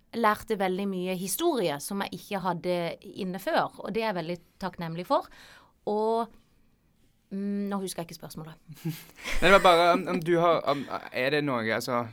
[0.09, 2.77] Jeg lærte veldig mye historie som jeg ikke hadde
[3.21, 5.29] inne før, og det er jeg veldig takknemlig for.
[5.89, 6.29] Og
[7.31, 8.57] mm, nå husker jeg ikke spørsmålet.
[9.41, 12.07] Nei, det var bare om, om du har om, Er det noe Altså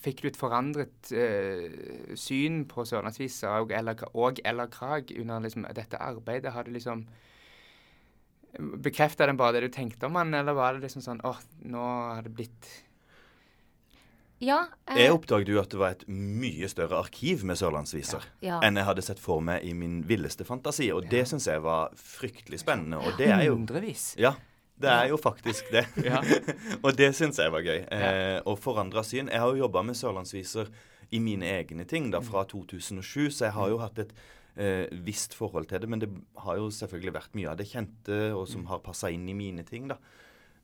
[0.00, 5.66] Fikk du et forandret uh, syn på Sørlandsvisa og eller, og eller Krag under liksom,
[5.76, 6.54] dette arbeidet?
[6.54, 7.04] Har du liksom
[8.82, 11.38] Bekrefta den bare det du tenkte om den, eller var det liksom sånn åh,
[11.70, 11.82] nå
[12.14, 12.70] har det blitt
[14.40, 14.62] Ja,
[14.96, 18.60] Jeg oppdaget jo at det var et mye større arkiv med sørlandsviser Ja.
[18.64, 20.90] enn jeg hadde sett for meg i min villeste fantasi.
[20.96, 22.96] Og det syns jeg var fryktelig spennende.
[23.04, 24.14] Og det er jo hundrevis.
[24.18, 24.32] Ja,
[24.80, 25.84] det er jo faktisk det.
[26.84, 27.84] Og det syns jeg var gøy.
[27.92, 29.28] Eh, og forandra syn.
[29.28, 30.72] Jeg har jo jobba med sørlandsviser
[31.12, 34.12] i mine egne ting da fra 2007, så jeg har jo hatt et
[34.56, 35.88] eh, visst forhold til det.
[35.90, 36.08] Men det
[36.46, 39.64] har jo selvfølgelig vært mye av det kjente, og som har passa inn i mine
[39.68, 39.98] ting, da.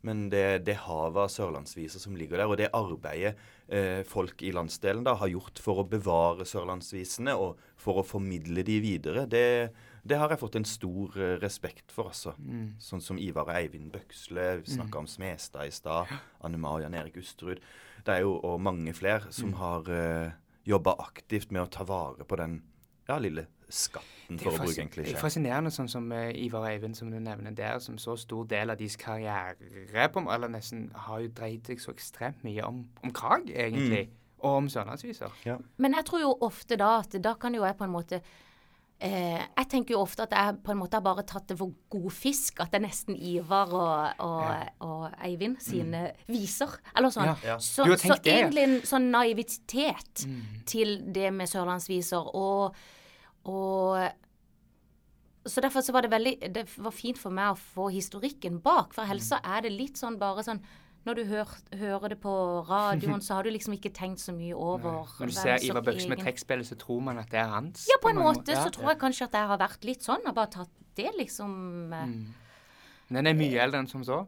[0.06, 3.34] Men det, det havet av sørlandsviser som ligger der, og det arbeidet
[3.66, 8.62] eh, folk i landsdelen da har gjort for å bevare sørlandsvisene og for å formidle
[8.66, 9.72] de videre, det,
[10.06, 12.36] det har jeg fått en stor eh, respekt for, altså.
[12.82, 15.02] Sånn som Ivar og Eivind Bøksle, snakka mm.
[15.02, 16.14] om Smestad i stad,
[16.46, 17.62] Anne Ma og Jan Erik Usterud.
[18.06, 20.36] Det er jo og mange flere som har eh,
[20.66, 22.60] jobba aktivt med å ta vare på den
[23.08, 26.68] ja, lille skatten, for å bruke en det er fascinerende sånn som uh, Ivar og
[26.70, 30.88] Eivind, som du nevner der, som så stor del av deres karriere på, eller nesten
[31.06, 35.34] har jo dreid seg så ekstremt mye om, om Krag, egentlig, og om Sørlandsviser.
[35.82, 38.22] Men jeg tror jo ofte da at da kan jo jeg på en måte
[39.00, 41.74] eh, Jeg tenker jo ofte at jeg på en måte har bare tatt det for
[41.92, 42.60] god fisk.
[42.60, 44.44] At det er nesten Ivar og, og,
[44.86, 46.76] og Eivind sine viser.
[46.96, 47.32] Eller sånn.
[47.32, 47.36] Ja.
[47.54, 47.58] Ja.
[47.58, 48.42] Så, så det, ja.
[48.42, 50.26] egentlig en sånn naivitet
[50.68, 52.32] til det med sørlandsviser.
[52.36, 52.76] Og,
[53.50, 54.06] og
[55.46, 58.94] så derfor så var det veldig Det var fint for meg å få historikken bak,
[58.96, 60.62] for helsa så er det litt sånn bare sånn
[61.06, 62.32] når du hør, hører det på
[62.68, 66.08] radioen, så har du liksom ikke tenkt så mye over Når du ser Ivar Bøkse
[66.10, 67.86] med trekkspillet, så tror man at det er hans.
[67.90, 68.64] Ja, på en mange måte Ja.
[68.66, 71.56] så tror jeg kanskje at jeg har vært litt sånn, og bare tatt det liksom
[71.92, 72.20] mm.
[73.14, 74.24] Den er mye eldre enn som så.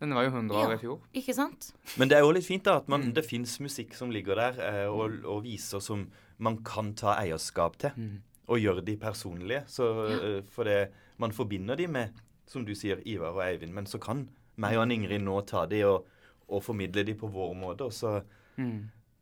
[0.00, 0.74] Den var jo 100 år Ja.
[0.74, 0.98] i fjor.
[1.14, 1.68] Ikke sant?
[1.96, 4.58] Men det er jo litt fint da, at man, det fins musikk som ligger der,
[4.60, 6.08] eh, og, og viser som
[6.38, 8.18] man kan ta eierskap til.
[8.48, 9.62] Og gjøre de personlige.
[9.70, 13.72] Så, eh, for det, man forbinder de med, som du sier, Ivar og Eivind.
[13.72, 16.04] Men så kan meg og Ingrid nå ta de og,
[16.46, 17.88] og formidle de på vår måte.
[17.88, 18.20] Og så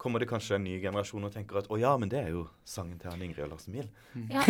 [0.04, 2.44] kommer det kanskje en ny generasjon og tenker at å ja, men det er jo
[2.68, 3.86] sangen til han Ingrid og Lars Emil.
[4.28, 4.42] Ja.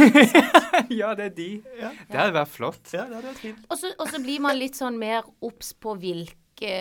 [1.01, 1.49] ja, det er de.
[1.63, 2.87] Det hadde vært flott.
[2.91, 3.67] Ja, det hadde vært fint.
[3.69, 6.73] Og så og så blir man litt sånn mer obs på hvilke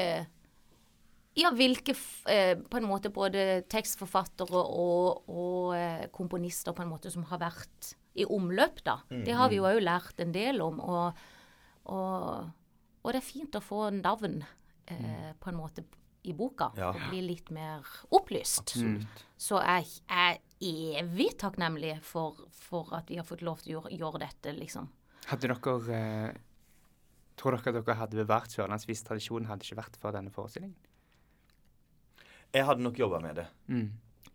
[1.33, 1.95] Ja, hvilke
[2.29, 7.41] eh, på en måte både tekstforfattere og, og eh, komponister på en måte som har
[7.41, 8.99] vært i omløp, da.
[9.09, 10.77] Det har vi jo òg lært en del om.
[10.81, 11.23] Og,
[11.89, 12.51] og,
[13.01, 14.43] og det er fint å få navn
[14.87, 15.83] eh, på en måte
[16.23, 16.89] i boka, Ja.
[16.93, 18.75] og bli litt mer opplyst.
[19.37, 23.97] Så jeg er evig takknemlig for, for at vi har fått lov til å gjøre,
[23.97, 24.87] gjøre dette, liksom.
[25.27, 26.33] Hadde dere eh,
[27.35, 30.75] Tror dere dere hadde bevart sørlandsvis-tradisjonen hadde ikke vært for denne forestillingen?
[32.53, 33.47] Jeg hadde nok jobba med det.
[33.67, 33.87] Mm.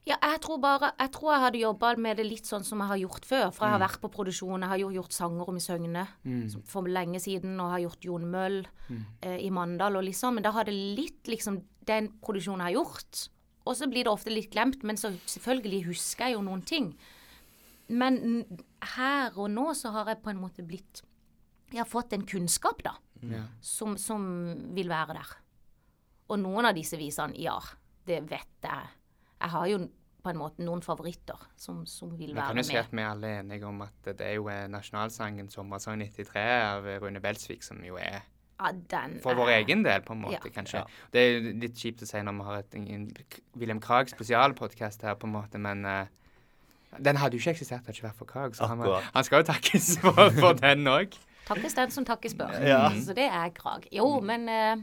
[0.08, 2.88] Ja, jeg tror bare Jeg tror jeg hadde jobba med det litt sånn som jeg
[2.88, 3.50] har gjort før.
[3.52, 3.78] For jeg Mm.
[3.78, 4.60] har vært på produksjon.
[4.64, 6.62] Jeg har jo gjort sanger om i Søgne mm.
[6.64, 9.04] for lenge siden, og har gjort Jon Møll Mm.
[9.22, 10.34] eh, i Mandal og liksom.
[10.34, 13.28] Men da har det litt liksom den produksjonen jeg har gjort.
[13.66, 16.94] Og så blir det ofte litt glemt, men så selvfølgelig husker jeg jo noen ting.
[17.90, 18.44] Men
[18.82, 21.02] her og nå så har jeg på en måte blitt
[21.70, 23.42] Jeg har fått en kunnskap, da, Ja.
[23.60, 25.36] som, som vil være der.
[26.30, 27.58] Og noen av disse visene, ja,
[28.06, 28.88] det vet jeg.
[29.40, 29.88] Jeg har jo
[30.28, 33.04] på en måte noen favoritter som, som vil Vi være kan jo si at vi
[33.08, 37.62] alle er enige om at det er jo eh, nasjonalsangen 'Sommersang 93' av Rune Belsvik
[37.64, 38.20] som jo er
[38.60, 40.50] Ja, den for vår er- egen del, på en måte, Ja.
[40.50, 40.84] kanskje.
[41.14, 43.04] Det er jo litt kjipt å si når vi har et, en
[43.56, 46.06] William Krag spesialpodkast her, på en måte, men uh,
[46.98, 48.56] den hadde jo ikke eksistert hadde ikke vært for Krag.
[48.58, 48.82] Så han,
[49.14, 51.14] han skal jo takkes for, for den òg.
[51.46, 52.50] Takkes den som takkes bør.
[52.66, 52.90] Ja.
[52.98, 53.86] Så det er Krag.
[53.94, 54.82] Jo, men uh,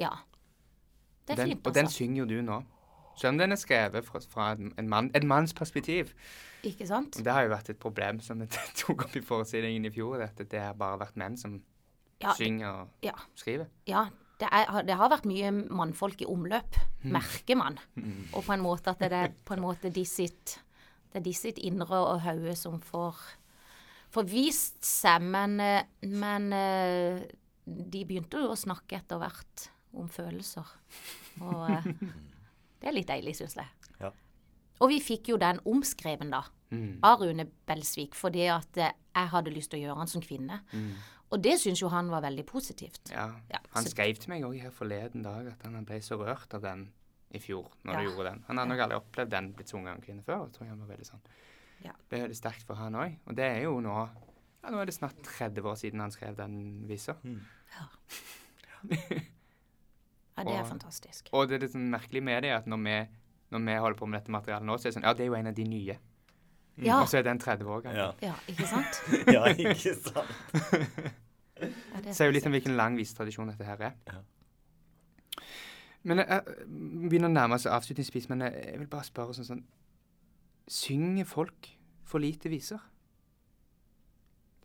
[0.00, 0.10] Ja.
[1.28, 1.96] Det er Den, fint, og den altså.
[1.98, 2.62] synger jo du nå.
[3.18, 6.12] Selv om den er skrevet fra, fra en, mann, en manns perspektiv.
[6.66, 7.18] Ikke sant?
[7.22, 8.48] Det har jo vært et problem som vi
[8.80, 11.58] tok opp i forestillingen i fjor, at det har bare vært menn som
[12.18, 13.12] Ja, synger og ja.
[13.38, 13.68] skriver.
[13.86, 14.08] ja
[14.40, 16.76] det, er, det har vært mye mannfolk i omløp,
[17.10, 17.78] merker man.
[18.32, 20.60] Og på en måte at det er på en måte de sitt
[21.10, 23.18] Det er de sitt indre og hode som får,
[24.14, 25.22] får vist seg.
[25.26, 27.22] Men, eh, men eh,
[27.66, 30.68] de begynte jo å snakke etter hvert om følelser.
[31.40, 31.88] Og eh,
[32.80, 33.66] det er litt deilig, syns jeg.
[34.00, 34.10] Ja.
[34.80, 36.44] Og vi fikk jo den omskreven, da,
[37.02, 40.60] av Rune Belsvik, fordi at eh, jeg hadde lyst til å gjøre han som kvinne.
[41.30, 43.10] Og det syns jo han var veldig positivt.
[43.12, 43.26] Ja.
[43.52, 46.62] Ja, han skrev til meg òg her forleden dag at han ble så rørt av
[46.64, 46.86] den
[47.34, 47.98] i fjor, når Ja.
[48.00, 48.44] du gjorde den.
[48.48, 50.44] Han har nok aldri opplevd den blitt sunget av en kvinne før.
[50.46, 51.20] og tror han var veldig sånn.
[51.84, 51.92] Ja.
[51.92, 53.18] Det ble veldig sterkt for han òg.
[53.26, 53.96] Og det er jo nå
[54.62, 57.14] ja, Nå er det snart 30 år siden han skrev den visa.
[57.24, 57.84] Ja,
[60.44, 61.28] det er Og- fantastisk.
[61.32, 62.96] Og det er litt sånn merkelig med det at når vi,
[63.50, 65.26] når vi holder på med dette materialet nå, så er det sånn Ja, det er
[65.32, 65.98] jo en av de nye.
[66.78, 67.98] Ja, Og så er den 30 år gammel.
[67.98, 69.00] Ja, ja ikke sant?
[69.34, 70.30] ja ikke sant?
[71.58, 73.96] Ja, Sier Så er jo litt om hvilken lang visetradisjon dette her er.
[74.06, 74.20] Ja.
[76.04, 79.48] Men jeg, jeg begynner å nærme oss avslutningsvis, men jeg, jeg vil bare spørre sånn
[79.48, 79.64] sånn
[80.68, 81.70] Synger folk
[82.04, 82.78] for lite viser?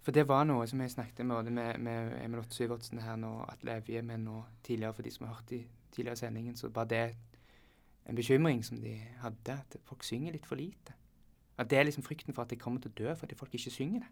[0.04, 3.32] For det var noe som jeg snakket med med, med Emil Otto Syvertsen her nå,
[3.48, 5.62] Atle Evje, men nå tidligere for de som har hørt i
[5.96, 7.06] tidligere sendingen, så var det
[8.10, 10.98] en bekymring som de hadde, at folk synger litt for lite.
[11.58, 13.72] At det er liksom frykten for at de kommer til å dø fordi folk ikke
[13.72, 14.12] synger det.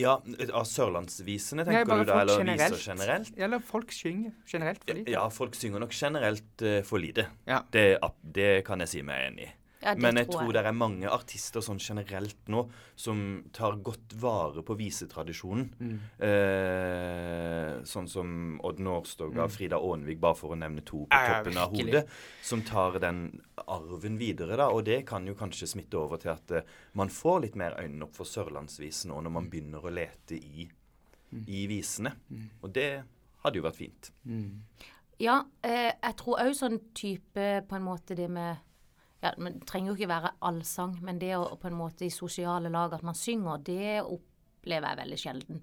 [0.00, 0.16] Ja,
[0.50, 2.22] av sørlandsvisene, tenker Nei, du da?
[2.24, 2.74] Eller generelt.
[2.74, 3.36] viser generelt?
[3.38, 5.12] Eller folk synger generelt for lite.
[5.14, 7.28] Ja, folk synger nok generelt uh, for lite.
[7.46, 7.60] Ja.
[7.70, 7.84] Det,
[8.34, 9.52] det kan jeg si meg enig i.
[9.82, 10.54] Ja, det Men jeg tror jeg.
[10.56, 12.62] det er mange artister sånn generelt nå
[12.96, 15.66] som tar godt vare på visetradisjonen.
[15.78, 15.98] Mm.
[16.26, 18.30] Eh, sånn som
[18.66, 21.92] Odd Nårstoga, Frida Aanvik, bare for å nevne to på Ja, toppen av virkelig.
[21.94, 22.08] hodet.
[22.42, 23.20] Som tar den
[23.68, 24.68] arven videre, da.
[24.70, 26.62] Og det kan jo kanskje smitte over til at eh,
[26.94, 30.68] man får litt mer øynene opp for sørlandsvisen nå når man begynner å lete i,
[31.46, 32.14] i visene.
[32.62, 33.02] Og det
[33.44, 34.10] hadde jo vært fint.
[35.18, 38.56] Ja, eh, jeg tror òg sånn type på en måte det med
[39.22, 42.12] ja, men Det trenger jo ikke være allsang, men det å på en måte i
[42.12, 45.62] sosiale lag at man synger, det opplever jeg veldig sjelden.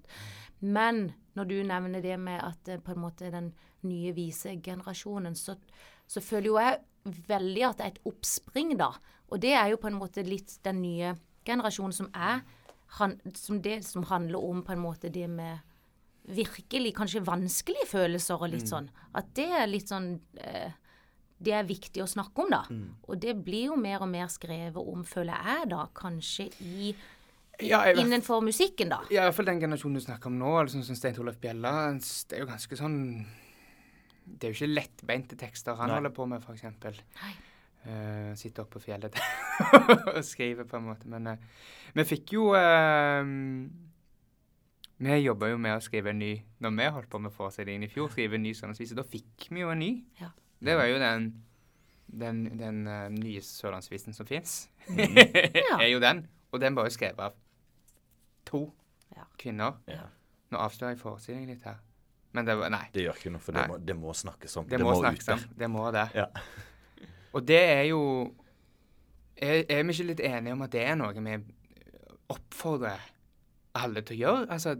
[0.64, 1.04] Men
[1.36, 3.52] når du nevner det med at eh, på en måte den
[3.86, 5.56] nye visegenerasjonen, så,
[6.06, 8.90] så føler jo jeg veldig at det er et oppspring, da.
[9.30, 12.42] Og det er jo på en måte litt den nye generasjonen som er
[12.98, 15.58] han, som det som handler om på en måte det med
[16.24, 18.86] virkelig kanskje vanskelige følelser og litt sånn.
[19.12, 20.72] At det er litt sånn eh,
[21.38, 22.62] Det er viktig å snakke om, da.
[23.08, 26.92] Og det blir jo mer og mer skrevet om, føler jeg, da, kanskje i
[27.62, 29.00] Ja, jeg Innenfor musikken, da.
[29.10, 31.40] Ja, i hvert fall den generasjonen du snakker om nå, eller sånn som Stein Torleif
[31.42, 31.72] Bjella.
[31.94, 33.00] Det er jo ganske sånn
[34.24, 35.98] Det er jo ikke lettbeinte tekster han Nei.
[36.00, 36.64] holder på med, f.eks.
[37.84, 39.18] Uh, sitter oppe på fjellet
[40.14, 41.10] og skriver, på en måte.
[41.10, 41.66] Men uh,
[41.98, 43.20] vi fikk jo uh,
[45.04, 46.32] Vi jobba jo med å skrive en ny
[46.64, 49.60] Når vi holdt på med forestillingen i fjor, skrive en ny så da fikk vi
[49.60, 49.92] jo en ny.
[50.22, 50.32] Ja.
[50.64, 51.32] Det var jo den
[52.14, 54.68] den, den uh, nye sørlandsvisen som fins.
[55.54, 55.78] Ja.
[55.80, 56.26] er jo den.
[56.52, 57.34] Og den var jo skrevet av
[58.46, 58.66] to
[59.16, 59.24] Ja.
[59.38, 59.80] kvinner.
[59.88, 60.06] Ja.
[60.50, 61.80] Nå avslører jeg forestillingen litt her.
[62.34, 62.86] Men det var Nei.
[62.94, 64.68] Det gjør ikke noe, for det må, det må snakkes om.
[64.68, 65.42] Det, må, ut snakkes om.
[65.58, 66.08] Det må det.
[66.14, 66.26] Ja.
[67.34, 68.00] Og det er jo
[69.36, 71.38] er, er vi ikke litt enige om at det er noe vi
[72.34, 73.02] oppfordrer
[73.74, 74.46] alle til å gjøre?
[74.54, 74.74] Altså,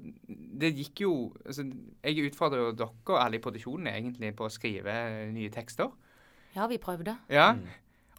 [0.61, 1.13] det gikk jo
[1.45, 1.65] altså,
[2.05, 4.93] Jeg utfordrer jo dere alle i produksjonen egentlig på å skrive
[5.33, 5.91] nye tekster.
[6.55, 7.17] Ja, vi prøvde.
[7.29, 7.55] Ja.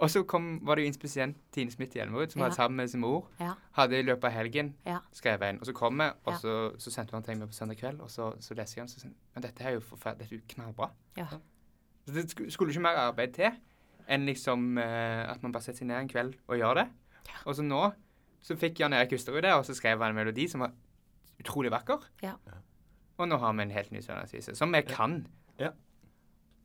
[0.04, 2.46] Og så kom, var det jo inspisient Tine Smith Hjelmerud, som Ja.
[2.50, 3.30] hadde sammen med sin mor.
[3.40, 3.54] Ja.
[3.78, 4.98] Hadde i løpet av helgen Ja.
[5.14, 5.60] skrevet en.
[5.60, 6.38] Og så kom jeg, og Ja.
[6.40, 8.84] så, så sendte hun ting med på søndag kveld, og så, så leser jeg den,
[8.84, 10.90] og så sier Men dette er jo forferdelig, dette er jo knallbra.
[11.18, 11.28] Ja.
[12.06, 13.52] Så det sk- skulle ikke mer arbeid til
[14.10, 16.90] enn liksom uh, at man bare setter seg ned en kveld og gjør det.
[17.48, 17.94] Og så nå
[18.44, 20.76] så fikk Jan Erik Husterud det, og så skrev han en melodi som var
[21.42, 22.04] utrolig vakker.
[22.24, 22.36] Ja.
[23.16, 25.22] Og nå har vi en helt ny sørlandsvise, som vi kan.
[25.62, 25.72] Ja.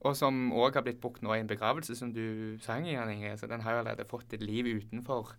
[0.01, 3.12] Og som òg har blitt brukt nå i en begravelse, som du sang i, Jan
[3.12, 3.36] Inge.
[3.38, 5.34] Så den har jo allerede fått et liv utenfor.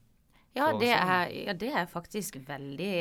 [0.55, 2.95] Ja, det er, ja, det er faktisk veldig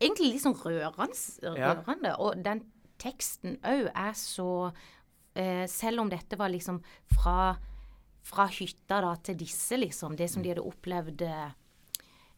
[0.00, 1.16] Egentlig litt sånn rørende.
[1.44, 2.12] Rørende.
[2.20, 2.62] Og den
[3.00, 4.70] teksten òg er så
[5.34, 6.80] eh, Selv om dette var liksom
[7.12, 7.54] fra,
[8.24, 11.56] fra hytta da til disse, liksom, det som de hadde opplevd eh,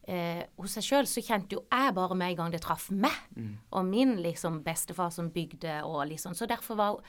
[0.07, 3.11] eh, hos seg sjøl, så kjente jo jeg bare med en gang det traff meg.
[3.71, 6.99] Og min liksom bestefar som bygde og liksom Så derfor var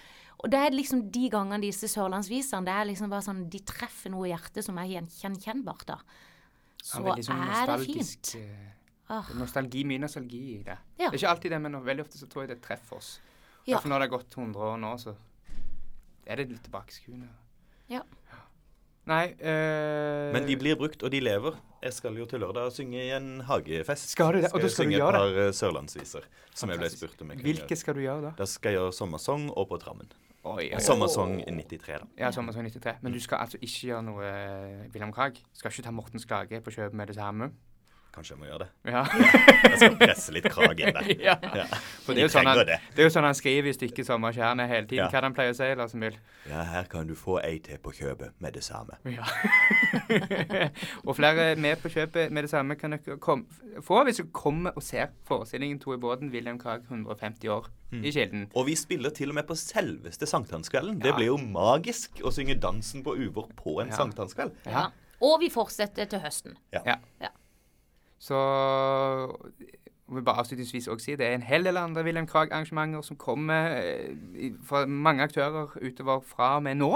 [0.42, 4.10] Og det er liksom de gangene disse sørlandsvisene, det er liksom bare sånn De treffer
[4.10, 5.98] noe i hjertet som er gjen- gjenkjennbart, da.
[6.82, 8.34] Så Ja, veldig sånn er det fint.
[8.36, 8.70] eh,
[9.06, 9.22] Ah.
[9.36, 10.78] Nostalgi, mye nostalgi i det.
[10.98, 11.10] Ja.
[11.10, 13.20] Det er ikke alltid det, men veldig ofte så tror jeg det treffer oss.
[13.66, 13.78] Ja.
[13.78, 15.14] For når det har gått 100 år nå, så
[16.26, 17.28] er det litt tilbakeskuende.
[17.90, 18.00] Ja.
[19.06, 20.32] Nei øh...
[20.32, 21.54] Men de blir brukt, og de lever.
[21.84, 24.08] Jeg skal jo til lørdag synge i en hagefest.
[24.14, 24.50] Skal du det?
[24.56, 25.20] Og da skal du gjøre det?
[25.20, 27.80] jeg synge et par sørlandsviser som jeg ble spurt om jeg kunne Hvilke gjøre.
[27.82, 28.30] skal du gjøre da?
[28.38, 30.08] Da skal jeg gjøre sommersong og På trammen.
[30.44, 30.80] Oi, oi, oi.
[30.84, 32.08] Sommersong 93, da.
[32.20, 32.98] Ja, Sommersong 93.
[33.04, 35.38] Men du skal altså ikke gjøre noe eh, Wilhelm Krag?
[35.56, 37.50] Skal ikke ta Mortens klage på kjøp med det samme?
[38.14, 38.68] Kanskje jeg må gjøre det.
[38.92, 39.00] Ja.
[39.64, 41.08] Jeg skal presse litt krag inn der.
[41.28, 41.34] ja.
[41.42, 41.64] Ja.
[42.04, 42.76] For det er, jo sånn han, det.
[42.94, 45.00] det er jo sånn han skriver i stykket sommerkjerne hele tiden.
[45.02, 45.08] Ja.
[45.10, 46.18] Hva er det han pleier å si, Lars Emil?
[46.46, 49.00] Ja, her kan du få ei til på kjøpet med det samme.
[49.10, 49.26] Ja.
[51.06, 53.46] og flere med på kjøpet med det samme kan dere kom,
[53.82, 58.10] få hvis dere kommer og ser forestillingen 'To i båten', William Krag 150 år i
[58.14, 58.48] Kilden.
[58.54, 61.00] Og vi spiller til og med på selveste sankthanskvelden.
[61.02, 63.96] Det blir jo magisk å synge 'Dansen på uvår' på en Ja.
[63.96, 64.52] sankthanskveld.
[64.66, 64.86] Ja.
[65.20, 66.56] Og vi fortsetter til høsten.
[66.72, 66.80] Ja.
[67.20, 67.28] Ja.
[68.24, 68.38] Så
[70.06, 73.78] må bare avslutningsvis også si det er en hel del andre Wilhelm Krag-arrangementer som kommer
[73.80, 76.90] eh, fra mange aktører utover fra og med nå,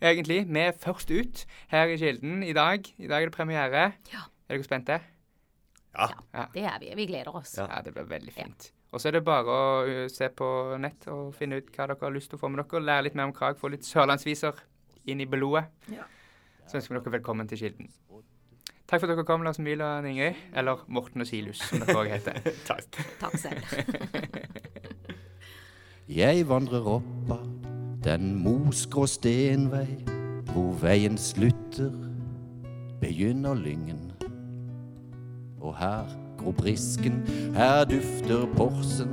[0.00, 0.42] egentlig.
[0.48, 2.88] Vi er først ut her i Kilden i dag.
[2.98, 3.84] I dag er det premiere.
[4.12, 4.24] Ja.
[4.48, 4.98] Er dere spente?
[5.98, 6.08] Ja.
[6.54, 6.92] Det er vi.
[6.96, 7.56] Vi gleder oss.
[7.58, 7.68] Ja.
[7.68, 8.72] Ja, det blir veldig fint.
[8.92, 10.48] Og så er det bare å se på
[10.80, 12.84] nett og finne ut hva dere har lyst til å få med dere.
[12.84, 14.64] Lære litt mer om Krag, få litt sørlandsviser
[15.08, 15.66] inn i blodet.
[16.68, 17.92] Så ønsker vi dere velkommen til Kilden.
[18.88, 20.34] Takk for at dere kom, Lars Emil og Ingrid.
[20.56, 22.38] Eller Morten og Silus, som dere òg heter.
[22.70, 23.00] Takk.
[23.20, 23.60] Takk selv.
[26.20, 27.42] Jeg vandrer opp av
[28.04, 29.90] den mosgrå stenvei.
[30.48, 31.92] Hvor veien slutter,
[33.02, 34.06] begynner lyngen.
[35.60, 36.08] Og her
[36.38, 37.20] gror brisken,
[37.54, 39.12] her dufter porsen.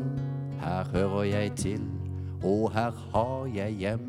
[0.61, 1.81] Her hører jeg til,
[2.43, 4.07] og her har jeg hjem.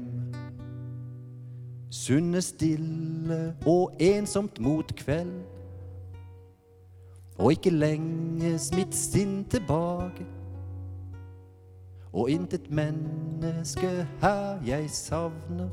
[1.91, 5.56] Sundet, stille og ensomt mot kveld.
[7.39, 10.27] Og ikke lenge mitt sinn tilbake.
[12.13, 15.69] Og intet menneske her jeg savner.